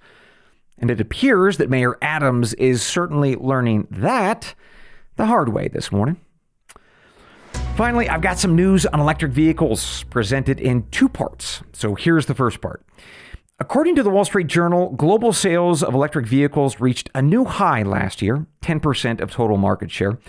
And 0.77 0.89
it 0.89 1.01
appears 1.01 1.57
that 1.57 1.69
Mayor 1.69 1.97
Adams 2.01 2.53
is 2.53 2.81
certainly 2.81 3.35
learning 3.35 3.87
that 3.91 4.55
the 5.17 5.25
hard 5.25 5.49
way 5.49 5.67
this 5.67 5.91
morning. 5.91 6.21
Finally, 7.75 8.07
I've 8.07 8.21
got 8.21 8.37
some 8.37 8.55
news 8.55 8.85
on 8.85 8.99
electric 8.99 9.31
vehicles 9.31 10.03
presented 10.11 10.59
in 10.59 10.87
two 10.91 11.09
parts. 11.09 11.63
So 11.73 11.95
here's 11.95 12.27
the 12.27 12.35
first 12.35 12.61
part. 12.61 12.85
According 13.59 13.95
to 13.95 14.03
the 14.03 14.11
Wall 14.11 14.25
Street 14.25 14.45
Journal, 14.45 14.91
global 14.91 15.33
sales 15.33 15.81
of 15.81 15.95
electric 15.95 16.27
vehicles 16.27 16.79
reached 16.79 17.09
a 17.15 17.21
new 17.23 17.45
high 17.45 17.81
last 17.81 18.21
year, 18.21 18.45
10% 18.61 19.21
of 19.21 19.31
total 19.31 19.57
market 19.57 19.89
share. 19.89 20.19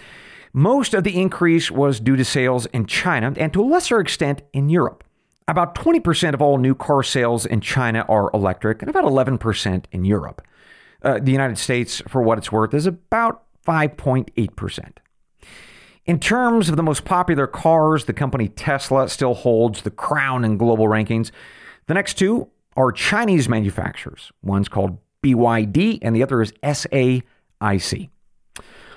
Most 0.54 0.94
of 0.94 1.04
the 1.04 1.20
increase 1.20 1.70
was 1.70 2.00
due 2.00 2.16
to 2.16 2.24
sales 2.24 2.64
in 2.66 2.87
China 2.87 3.35
and 3.37 3.52
to 3.52 3.62
a 3.62 3.66
lesser 3.66 4.00
extent 4.00 4.40
in 4.54 4.70
Europe. 4.70 5.04
About 5.46 5.74
20% 5.74 6.33
of 6.33 6.40
all 6.40 6.57
new 6.57 6.74
car 6.74 7.02
sales 7.02 7.44
in 7.44 7.61
China 7.61 8.07
are 8.09 8.30
electric 8.33 8.80
and 8.80 8.88
about 8.88 9.04
11% 9.04 9.85
in 9.92 10.04
Europe. 10.04 10.40
Uh, 11.02 11.18
the 11.20 11.33
United 11.33 11.59
States, 11.59 12.00
for 12.09 12.22
what 12.22 12.38
it's 12.38 12.50
worth, 12.50 12.72
is 12.72 12.87
about 12.87 13.42
5.8%. 13.66 14.96
In 16.06 16.20
terms 16.20 16.68
of 16.68 16.76
the 16.76 16.82
most 16.82 17.06
popular 17.06 17.46
cars, 17.46 18.04
the 18.04 18.12
company 18.12 18.48
Tesla 18.48 19.08
still 19.08 19.32
holds 19.32 19.82
the 19.82 19.90
crown 19.90 20.44
in 20.44 20.58
global 20.58 20.86
rankings. 20.86 21.30
The 21.86 21.94
next 21.94 22.14
two 22.14 22.48
are 22.76 22.92
Chinese 22.92 23.48
manufacturers. 23.48 24.30
One's 24.42 24.68
called 24.68 24.98
BYD 25.22 26.00
and 26.02 26.14
the 26.14 26.22
other 26.22 26.42
is 26.42 26.52
SAIC. 26.62 28.10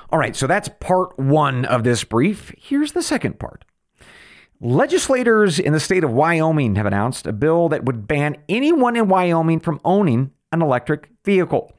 All 0.09 0.19
right, 0.19 0.35
so 0.35 0.47
that's 0.47 0.69
part 0.79 1.17
one 1.17 1.63
of 1.65 1.83
this 1.83 2.03
brief. 2.03 2.53
Here's 2.57 2.91
the 2.91 3.01
second 3.01 3.39
part. 3.39 3.63
Legislators 4.59 5.59
in 5.59 5.71
the 5.71 5.79
state 5.79 6.03
of 6.03 6.11
Wyoming 6.11 6.75
have 6.75 6.85
announced 6.85 7.27
a 7.27 7.33
bill 7.33 7.69
that 7.69 7.85
would 7.85 8.07
ban 8.07 8.35
anyone 8.49 8.95
in 8.95 9.07
Wyoming 9.07 9.59
from 9.59 9.79
owning 9.85 10.31
an 10.51 10.61
electric 10.61 11.09
vehicle. 11.23 11.71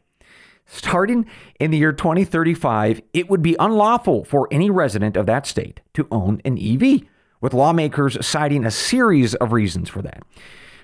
Starting 0.71 1.25
in 1.59 1.71
the 1.71 1.79
year 1.79 1.93
2035, 1.93 3.01
it 3.15 3.31
would 3.31 3.41
be 3.41 3.57
unlawful 3.59 4.23
for 4.25 4.47
any 4.51 4.69
resident 4.69 5.17
of 5.17 5.25
that 5.25 5.47
state 5.47 5.81
to 5.95 6.07
own 6.11 6.43
an 6.45 6.59
EV, 6.59 7.01
with 7.41 7.55
lawmakers 7.55 8.25
citing 8.25 8.67
a 8.67 8.71
series 8.71 9.35
of 9.37 9.53
reasons 9.53 9.89
for 9.89 10.03
that. 10.03 10.23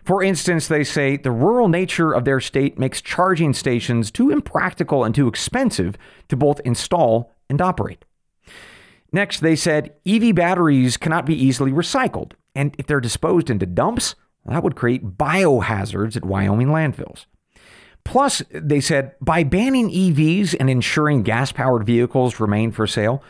For 0.02 0.22
instance, 0.22 0.68
they 0.68 0.84
say 0.84 1.18
the 1.18 1.30
rural 1.30 1.68
nature 1.68 2.12
of 2.12 2.24
their 2.24 2.40
state 2.40 2.78
makes 2.78 3.02
charging 3.02 3.52
stations 3.52 4.10
too 4.10 4.30
impractical 4.30 5.04
and 5.04 5.14
too 5.14 5.28
expensive 5.28 5.96
to 6.28 6.36
both 6.36 6.60
install 6.64 7.30
and 7.50 7.60
operate. 7.60 8.06
Next, 9.12 9.40
they 9.40 9.54
said 9.54 9.94
EV 10.06 10.34
batteries 10.34 10.96
cannot 10.96 11.26
be 11.26 11.34
easily 11.34 11.72
recycled, 11.72 12.32
and 12.54 12.74
if 12.78 12.86
they're 12.86 13.00
disposed 13.00 13.50
into 13.50 13.66
dumps, 13.66 14.14
that 14.46 14.62
would 14.62 14.76
create 14.76 15.18
biohazards 15.18 16.16
at 16.16 16.24
Wyoming 16.24 16.68
landfills. 16.68 17.26
Plus, 18.04 18.42
they 18.50 18.80
said 18.80 19.14
by 19.20 19.42
banning 19.42 19.90
EVs 19.90 20.54
and 20.58 20.68
ensuring 20.68 21.22
gas 21.22 21.52
powered 21.52 21.86
vehicles 21.86 22.38
remain 22.38 22.70
for 22.70 22.86
sale, 22.86 23.22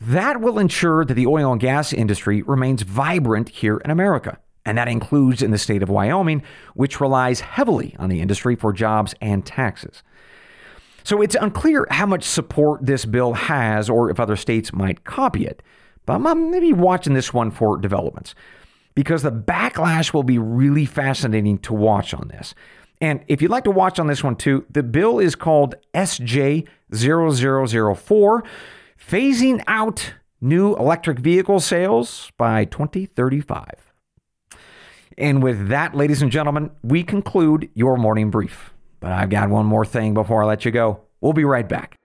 that 0.00 0.40
will 0.40 0.58
ensure 0.58 1.04
that 1.04 1.14
the 1.14 1.26
oil 1.26 1.52
and 1.52 1.60
gas 1.60 1.92
industry 1.92 2.42
remains 2.42 2.82
vibrant 2.82 3.48
here 3.50 3.76
in 3.78 3.90
America. 3.90 4.38
And 4.66 4.78
that 4.78 4.88
includes 4.88 5.42
in 5.42 5.50
the 5.50 5.58
state 5.58 5.82
of 5.82 5.90
Wyoming, 5.90 6.42
which 6.74 7.00
relies 7.00 7.40
heavily 7.40 7.94
on 7.98 8.08
the 8.08 8.20
industry 8.20 8.56
for 8.56 8.72
jobs 8.72 9.14
and 9.20 9.44
taxes. 9.44 10.02
So 11.04 11.20
it's 11.20 11.36
unclear 11.38 11.86
how 11.90 12.06
much 12.06 12.24
support 12.24 12.86
this 12.86 13.04
bill 13.04 13.34
has 13.34 13.90
or 13.90 14.10
if 14.10 14.18
other 14.18 14.36
states 14.36 14.72
might 14.72 15.04
copy 15.04 15.46
it. 15.46 15.62
But 16.06 16.14
I'm 16.14 16.50
maybe 16.50 16.72
watching 16.72 17.12
this 17.12 17.32
one 17.32 17.50
for 17.50 17.76
developments 17.76 18.34
because 18.94 19.22
the 19.22 19.32
backlash 19.32 20.14
will 20.14 20.22
be 20.22 20.38
really 20.38 20.86
fascinating 20.86 21.58
to 21.58 21.74
watch 21.74 22.14
on 22.14 22.28
this. 22.28 22.54
And 23.04 23.22
if 23.28 23.40
you'd 23.42 23.50
like 23.50 23.64
to 23.64 23.70
watch 23.70 23.98
on 23.98 24.06
this 24.06 24.24
one 24.24 24.34
too, 24.34 24.64
the 24.70 24.82
bill 24.82 25.18
is 25.18 25.34
called 25.34 25.74
SJ0004, 25.92 28.46
phasing 28.98 29.62
out 29.66 30.14
new 30.40 30.74
electric 30.76 31.18
vehicle 31.18 31.60
sales 31.60 32.32
by 32.38 32.64
2035. 32.64 33.92
And 35.18 35.42
with 35.42 35.68
that, 35.68 35.94
ladies 35.94 36.22
and 36.22 36.32
gentlemen, 36.32 36.70
we 36.82 37.02
conclude 37.02 37.68
your 37.74 37.98
morning 37.98 38.30
brief. 38.30 38.72
But 39.00 39.12
I've 39.12 39.28
got 39.28 39.50
one 39.50 39.66
more 39.66 39.84
thing 39.84 40.14
before 40.14 40.42
I 40.42 40.46
let 40.46 40.64
you 40.64 40.70
go. 40.70 41.02
We'll 41.20 41.34
be 41.34 41.44
right 41.44 41.68
back. 41.68 41.98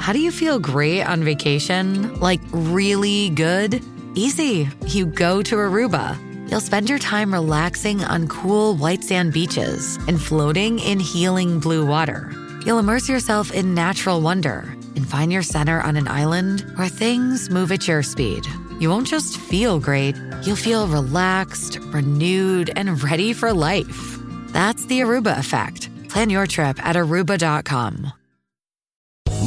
How 0.00 0.14
do 0.14 0.20
you 0.20 0.30
feel 0.30 0.58
great 0.58 1.02
on 1.02 1.22
vacation? 1.22 2.18
Like 2.18 2.40
really 2.50 3.28
good? 3.28 3.84
Easy. 4.14 4.70
You 4.86 5.04
go 5.04 5.42
to 5.42 5.56
Aruba. 5.56 6.25
You'll 6.46 6.60
spend 6.60 6.88
your 6.88 6.98
time 6.98 7.32
relaxing 7.32 8.04
on 8.04 8.28
cool 8.28 8.76
white 8.76 9.02
sand 9.02 9.32
beaches 9.32 9.96
and 10.06 10.20
floating 10.20 10.78
in 10.78 11.00
healing 11.00 11.58
blue 11.58 11.84
water. 11.84 12.30
You'll 12.64 12.78
immerse 12.78 13.08
yourself 13.08 13.52
in 13.52 13.74
natural 13.74 14.20
wonder 14.20 14.60
and 14.94 15.06
find 15.08 15.32
your 15.32 15.42
center 15.42 15.80
on 15.80 15.96
an 15.96 16.08
island 16.08 16.60
where 16.76 16.88
things 16.88 17.50
move 17.50 17.72
at 17.72 17.88
your 17.88 18.02
speed. 18.02 18.46
You 18.78 18.90
won't 18.90 19.06
just 19.06 19.38
feel 19.38 19.80
great, 19.80 20.16
you'll 20.42 20.56
feel 20.56 20.86
relaxed, 20.86 21.78
renewed, 21.90 22.70
and 22.76 23.02
ready 23.02 23.32
for 23.32 23.52
life. 23.52 24.18
That's 24.48 24.86
the 24.86 25.00
Aruba 25.00 25.38
effect. 25.38 25.90
Plan 26.08 26.30
your 26.30 26.46
trip 26.46 26.84
at 26.84 26.96
aruba.com. 26.96 28.12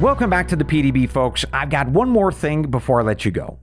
Welcome 0.00 0.30
back 0.30 0.46
to 0.48 0.54
the 0.54 0.62
PDB, 0.62 1.10
folks. 1.10 1.44
I've 1.52 1.70
got 1.70 1.88
one 1.88 2.08
more 2.08 2.30
thing 2.30 2.70
before 2.70 3.00
I 3.00 3.02
let 3.02 3.24
you 3.24 3.32
go. 3.32 3.58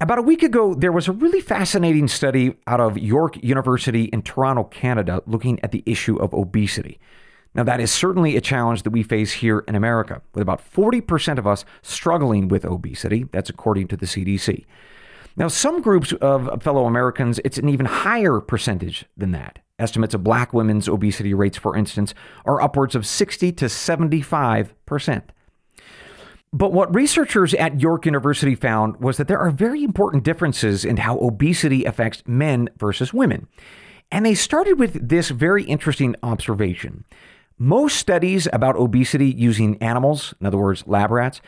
About 0.00 0.20
a 0.20 0.22
week 0.22 0.44
ago, 0.44 0.72
there 0.72 0.92
was 0.92 1.08
a 1.08 1.12
really 1.12 1.40
fascinating 1.40 2.06
study 2.06 2.54
out 2.68 2.78
of 2.78 2.96
York 2.96 3.42
University 3.42 4.04
in 4.04 4.22
Toronto, 4.22 4.62
Canada, 4.62 5.20
looking 5.26 5.58
at 5.64 5.72
the 5.72 5.82
issue 5.84 6.14
of 6.18 6.32
obesity. 6.32 7.00
Now, 7.56 7.64
that 7.64 7.80
is 7.80 7.90
certainly 7.90 8.36
a 8.36 8.40
challenge 8.40 8.84
that 8.84 8.90
we 8.90 9.02
face 9.02 9.32
here 9.32 9.64
in 9.66 9.74
America, 9.74 10.22
with 10.32 10.42
about 10.42 10.62
40% 10.62 11.38
of 11.38 11.46
us 11.48 11.64
struggling 11.82 12.46
with 12.46 12.64
obesity. 12.64 13.24
That's 13.32 13.50
according 13.50 13.88
to 13.88 13.96
the 13.96 14.06
CDC. 14.06 14.64
Now, 15.36 15.48
some 15.48 15.82
groups 15.82 16.12
of 16.12 16.62
fellow 16.62 16.86
Americans, 16.86 17.40
it's 17.44 17.58
an 17.58 17.68
even 17.68 17.86
higher 17.86 18.38
percentage 18.38 19.06
than 19.16 19.32
that. 19.32 19.58
Estimates 19.80 20.14
of 20.14 20.22
black 20.22 20.52
women's 20.52 20.86
obesity 20.86 21.34
rates, 21.34 21.58
for 21.58 21.76
instance, 21.76 22.14
are 22.44 22.62
upwards 22.62 22.94
of 22.94 23.04
60 23.04 23.50
to 23.50 23.64
75%. 23.64 25.22
But 26.52 26.72
what 26.72 26.94
researchers 26.94 27.52
at 27.54 27.80
York 27.80 28.06
University 28.06 28.54
found 28.54 28.96
was 29.00 29.18
that 29.18 29.28
there 29.28 29.38
are 29.38 29.50
very 29.50 29.84
important 29.84 30.24
differences 30.24 30.84
in 30.84 30.96
how 30.98 31.18
obesity 31.18 31.84
affects 31.84 32.22
men 32.26 32.70
versus 32.78 33.12
women. 33.12 33.48
And 34.10 34.24
they 34.24 34.34
started 34.34 34.78
with 34.78 35.08
this 35.08 35.28
very 35.28 35.64
interesting 35.64 36.16
observation. 36.22 37.04
Most 37.58 37.96
studies 37.96 38.48
about 38.52 38.76
obesity 38.76 39.26
using 39.26 39.76
animals, 39.82 40.32
in 40.40 40.46
other 40.46 40.58
words, 40.58 40.84
lab 40.86 41.10
rats, 41.10 41.42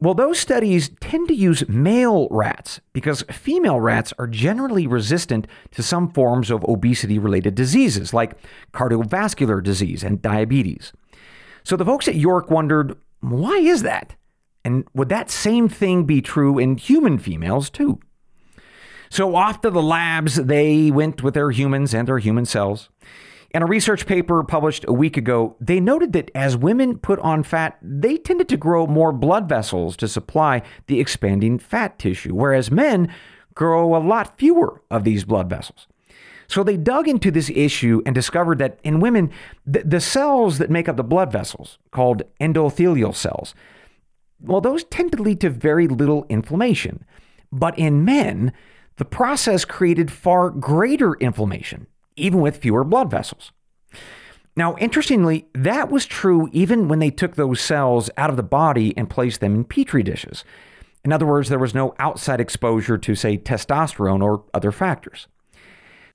well, 0.00 0.14
those 0.14 0.40
studies 0.40 0.90
tend 1.00 1.28
to 1.28 1.34
use 1.34 1.68
male 1.68 2.26
rats 2.30 2.80
because 2.92 3.22
female 3.30 3.78
rats 3.78 4.12
are 4.18 4.26
generally 4.26 4.86
resistant 4.86 5.46
to 5.72 5.82
some 5.82 6.10
forms 6.10 6.50
of 6.50 6.64
obesity 6.64 7.20
related 7.20 7.54
diseases 7.54 8.12
like 8.12 8.36
cardiovascular 8.72 9.62
disease 9.62 10.02
and 10.02 10.20
diabetes. 10.20 10.92
So 11.62 11.76
the 11.76 11.84
folks 11.84 12.08
at 12.08 12.16
York 12.16 12.50
wondered 12.50 12.96
why 13.20 13.58
is 13.58 13.82
that? 13.82 14.16
And 14.64 14.84
would 14.94 15.08
that 15.08 15.30
same 15.30 15.68
thing 15.68 16.04
be 16.04 16.22
true 16.22 16.58
in 16.58 16.76
human 16.76 17.18
females 17.18 17.70
too? 17.70 18.00
So 19.10 19.36
off 19.36 19.60
to 19.60 19.70
the 19.70 19.82
labs 19.82 20.36
they 20.36 20.90
went 20.90 21.22
with 21.22 21.34
their 21.34 21.50
humans 21.50 21.92
and 21.92 22.08
their 22.08 22.18
human 22.18 22.46
cells. 22.46 22.88
In 23.50 23.62
a 23.62 23.66
research 23.66 24.06
paper 24.06 24.42
published 24.42 24.86
a 24.88 24.94
week 24.94 25.18
ago, 25.18 25.56
they 25.60 25.78
noted 25.78 26.14
that 26.14 26.30
as 26.34 26.56
women 26.56 26.96
put 26.96 27.18
on 27.18 27.42
fat, 27.42 27.76
they 27.82 28.16
tended 28.16 28.48
to 28.48 28.56
grow 28.56 28.86
more 28.86 29.12
blood 29.12 29.46
vessels 29.46 29.94
to 29.98 30.08
supply 30.08 30.62
the 30.86 31.00
expanding 31.00 31.58
fat 31.58 31.98
tissue, 31.98 32.34
whereas 32.34 32.70
men 32.70 33.12
grow 33.54 33.94
a 33.94 34.00
lot 34.00 34.38
fewer 34.38 34.80
of 34.90 35.04
these 35.04 35.26
blood 35.26 35.50
vessels. 35.50 35.86
So 36.48 36.64
they 36.64 36.78
dug 36.78 37.08
into 37.08 37.30
this 37.30 37.50
issue 37.50 38.02
and 38.06 38.14
discovered 38.14 38.58
that 38.58 38.78
in 38.82 39.00
women, 39.00 39.30
the, 39.66 40.00
cells 40.00 40.56
that 40.56 40.70
make 40.70 40.88
up 40.88 40.96
the 40.96 41.04
blood 41.04 41.30
vessels, 41.30 41.78
called 41.90 42.22
endothelial 42.40 43.14
cells, 43.14 43.54
well, 44.42 44.60
those 44.60 44.84
tend 44.84 45.12
to 45.12 45.22
lead 45.22 45.40
to 45.40 45.50
very 45.50 45.88
little 45.88 46.26
inflammation. 46.28 47.04
But 47.50 47.78
in 47.78 48.04
men, 48.04 48.52
the 48.96 49.04
process 49.04 49.64
created 49.64 50.10
far 50.10 50.50
greater 50.50 51.14
inflammation, 51.14 51.86
even 52.16 52.40
with 52.40 52.58
fewer 52.58 52.84
blood 52.84 53.10
vessels. 53.10 53.52
Now, 54.54 54.76
interestingly, 54.76 55.46
that 55.54 55.90
was 55.90 56.04
true 56.04 56.48
even 56.52 56.88
when 56.88 56.98
they 56.98 57.10
took 57.10 57.36
those 57.36 57.60
cells 57.60 58.10
out 58.16 58.30
of 58.30 58.36
the 58.36 58.42
body 58.42 58.96
and 58.96 59.08
placed 59.08 59.40
them 59.40 59.54
in 59.54 59.64
petri 59.64 60.02
dishes. 60.02 60.44
In 61.04 61.12
other 61.12 61.26
words, 61.26 61.48
there 61.48 61.58
was 61.58 61.74
no 61.74 61.94
outside 61.98 62.40
exposure 62.40 62.98
to, 62.98 63.14
say, 63.14 63.38
testosterone 63.38 64.22
or 64.22 64.44
other 64.52 64.70
factors. 64.70 65.26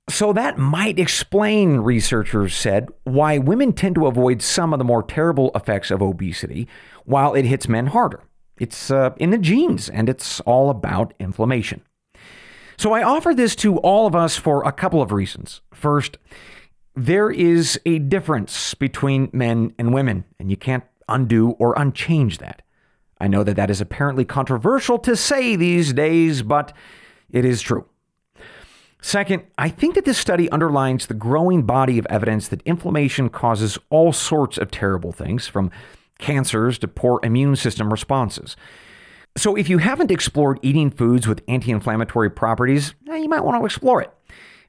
So 0.08 0.32
that 0.32 0.56
might 0.56 0.98
explain, 0.98 1.78
researchers 1.78 2.56
said, 2.56 2.88
why 3.04 3.36
women 3.36 3.74
tend 3.74 3.94
to 3.96 4.06
avoid 4.06 4.40
some 4.40 4.72
of 4.72 4.78
the 4.78 4.84
more 4.84 5.02
terrible 5.02 5.50
effects 5.54 5.90
of 5.90 6.00
obesity 6.00 6.66
while 7.04 7.34
it 7.34 7.44
hits 7.44 7.68
men 7.68 7.88
harder. 7.88 8.22
It's 8.58 8.90
uh, 8.90 9.10
in 9.18 9.30
the 9.30 9.38
genes 9.38 9.88
and 9.88 10.08
it's 10.08 10.40
all 10.40 10.70
about 10.70 11.12
inflammation. 11.18 11.82
So 12.78 12.92
I 12.92 13.02
offer 13.02 13.34
this 13.34 13.54
to 13.56 13.78
all 13.78 14.06
of 14.06 14.14
us 14.14 14.36
for 14.36 14.64
a 14.64 14.72
couple 14.72 15.02
of 15.02 15.12
reasons. 15.12 15.60
First, 15.74 16.16
there 16.94 17.30
is 17.30 17.78
a 17.84 17.98
difference 17.98 18.74
between 18.74 19.30
men 19.32 19.74
and 19.78 19.92
women, 19.92 20.24
and 20.38 20.50
you 20.50 20.56
can't 20.56 20.84
undo 21.08 21.50
or 21.52 21.74
unchange 21.76 22.38
that. 22.38 22.62
I 23.20 23.28
know 23.28 23.44
that 23.44 23.56
that 23.56 23.70
is 23.70 23.80
apparently 23.80 24.24
controversial 24.24 24.98
to 25.00 25.16
say 25.16 25.54
these 25.54 25.92
days, 25.92 26.42
but 26.42 26.72
it 27.30 27.44
is 27.44 27.60
true. 27.60 27.86
Second, 29.00 29.44
I 29.56 29.68
think 29.68 29.94
that 29.94 30.04
this 30.04 30.18
study 30.18 30.50
underlines 30.50 31.06
the 31.06 31.14
growing 31.14 31.62
body 31.62 31.98
of 31.98 32.06
evidence 32.06 32.48
that 32.48 32.62
inflammation 32.62 33.28
causes 33.28 33.78
all 33.90 34.12
sorts 34.12 34.58
of 34.58 34.70
terrible 34.70 35.12
things, 35.12 35.46
from 35.46 35.70
cancers 36.18 36.78
to 36.78 36.88
poor 36.88 37.20
immune 37.22 37.56
system 37.56 37.90
responses. 37.90 38.56
So, 39.36 39.54
if 39.54 39.68
you 39.68 39.78
haven't 39.78 40.10
explored 40.10 40.58
eating 40.62 40.90
foods 40.90 41.28
with 41.28 41.42
anti 41.46 41.70
inflammatory 41.70 42.28
properties, 42.28 42.94
you 43.06 43.28
might 43.28 43.44
want 43.44 43.60
to 43.60 43.64
explore 43.64 44.02
it. 44.02 44.10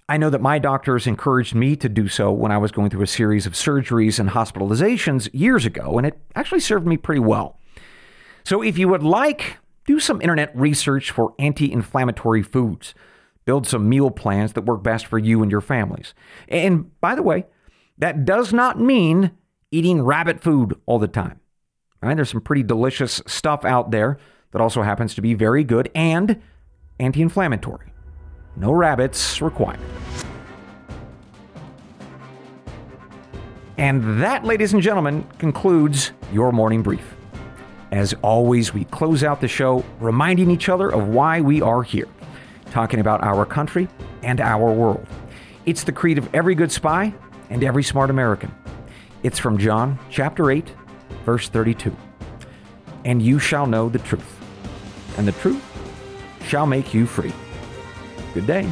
I 0.07 0.17
know 0.17 0.29
that 0.29 0.41
my 0.41 0.59
doctors 0.59 1.07
encouraged 1.07 1.55
me 1.55 1.75
to 1.77 1.89
do 1.89 2.07
so 2.07 2.31
when 2.31 2.51
I 2.51 2.57
was 2.57 2.71
going 2.71 2.89
through 2.89 3.03
a 3.03 3.07
series 3.07 3.45
of 3.47 3.53
surgeries 3.53 4.19
and 4.19 4.29
hospitalizations 4.29 5.29
years 5.33 5.65
ago, 5.65 5.97
and 5.97 6.05
it 6.05 6.19
actually 6.35 6.59
served 6.59 6.85
me 6.85 6.97
pretty 6.97 7.19
well. 7.19 7.59
So, 8.45 8.61
if 8.61 8.77
you 8.77 8.87
would 8.89 9.03
like, 9.03 9.57
do 9.87 9.99
some 9.99 10.21
internet 10.21 10.55
research 10.55 11.09
for 11.09 11.33
anti 11.39 11.71
inflammatory 11.71 12.43
foods. 12.43 12.93
Build 13.49 13.65
some 13.65 13.89
meal 13.89 14.11
plans 14.11 14.53
that 14.53 14.65
work 14.65 14.83
best 14.83 15.07
for 15.07 15.17
you 15.17 15.41
and 15.41 15.51
your 15.51 15.59
families. 15.59 16.13
And 16.49 16.91
by 17.01 17.15
the 17.15 17.23
way, 17.23 17.47
that 17.97 18.23
does 18.23 18.53
not 18.53 18.79
mean 18.79 19.31
eating 19.71 20.03
rabbit 20.03 20.39
food 20.39 20.79
all 20.85 20.99
the 20.99 21.07
time. 21.07 21.39
Right? 21.99 22.13
There's 22.13 22.29
some 22.29 22.41
pretty 22.41 22.61
delicious 22.61 23.23
stuff 23.25 23.65
out 23.65 23.89
there 23.89 24.19
that 24.51 24.61
also 24.61 24.83
happens 24.83 25.15
to 25.15 25.21
be 25.23 25.33
very 25.33 25.63
good 25.63 25.89
and 25.95 26.39
anti 26.99 27.23
inflammatory. 27.23 27.91
No 28.55 28.71
rabbits 28.71 29.41
required. 29.41 29.79
And 33.79 34.21
that, 34.21 34.45
ladies 34.45 34.73
and 34.73 34.81
gentlemen, 34.83 35.25
concludes 35.39 36.11
your 36.31 36.51
morning 36.51 36.83
brief. 36.83 37.15
As 37.91 38.13
always, 38.21 38.75
we 38.75 38.85
close 38.85 39.23
out 39.23 39.41
the 39.41 39.47
show 39.47 39.83
reminding 39.99 40.51
each 40.51 40.69
other 40.69 40.91
of 40.91 41.07
why 41.07 41.41
we 41.41 41.63
are 41.63 41.81
here, 41.81 42.07
talking 42.71 42.99
about 42.99 43.23
our 43.23 43.45
country 43.45 43.87
and 44.23 44.39
our 44.39 44.71
world. 44.71 45.05
It's 45.65 45.83
the 45.83 45.91
creed 45.91 46.17
of 46.17 46.33
every 46.33 46.55
good 46.55 46.71
spy 46.71 47.13
and 47.49 47.63
every 47.63 47.83
smart 47.83 48.09
American. 48.09 48.53
It's 49.23 49.39
from 49.39 49.57
John 49.57 49.99
chapter 50.09 50.51
8, 50.51 50.73
verse 51.25 51.49
32. 51.49 51.95
And 53.05 53.21
you 53.21 53.39
shall 53.39 53.65
know 53.65 53.89
the 53.89 53.99
truth, 53.99 54.39
and 55.17 55.27
the 55.27 55.31
truth 55.33 55.63
shall 56.45 56.65
make 56.65 56.93
you 56.93 57.05
free. 57.05 57.33
Good 58.33 58.47
day. 58.47 58.71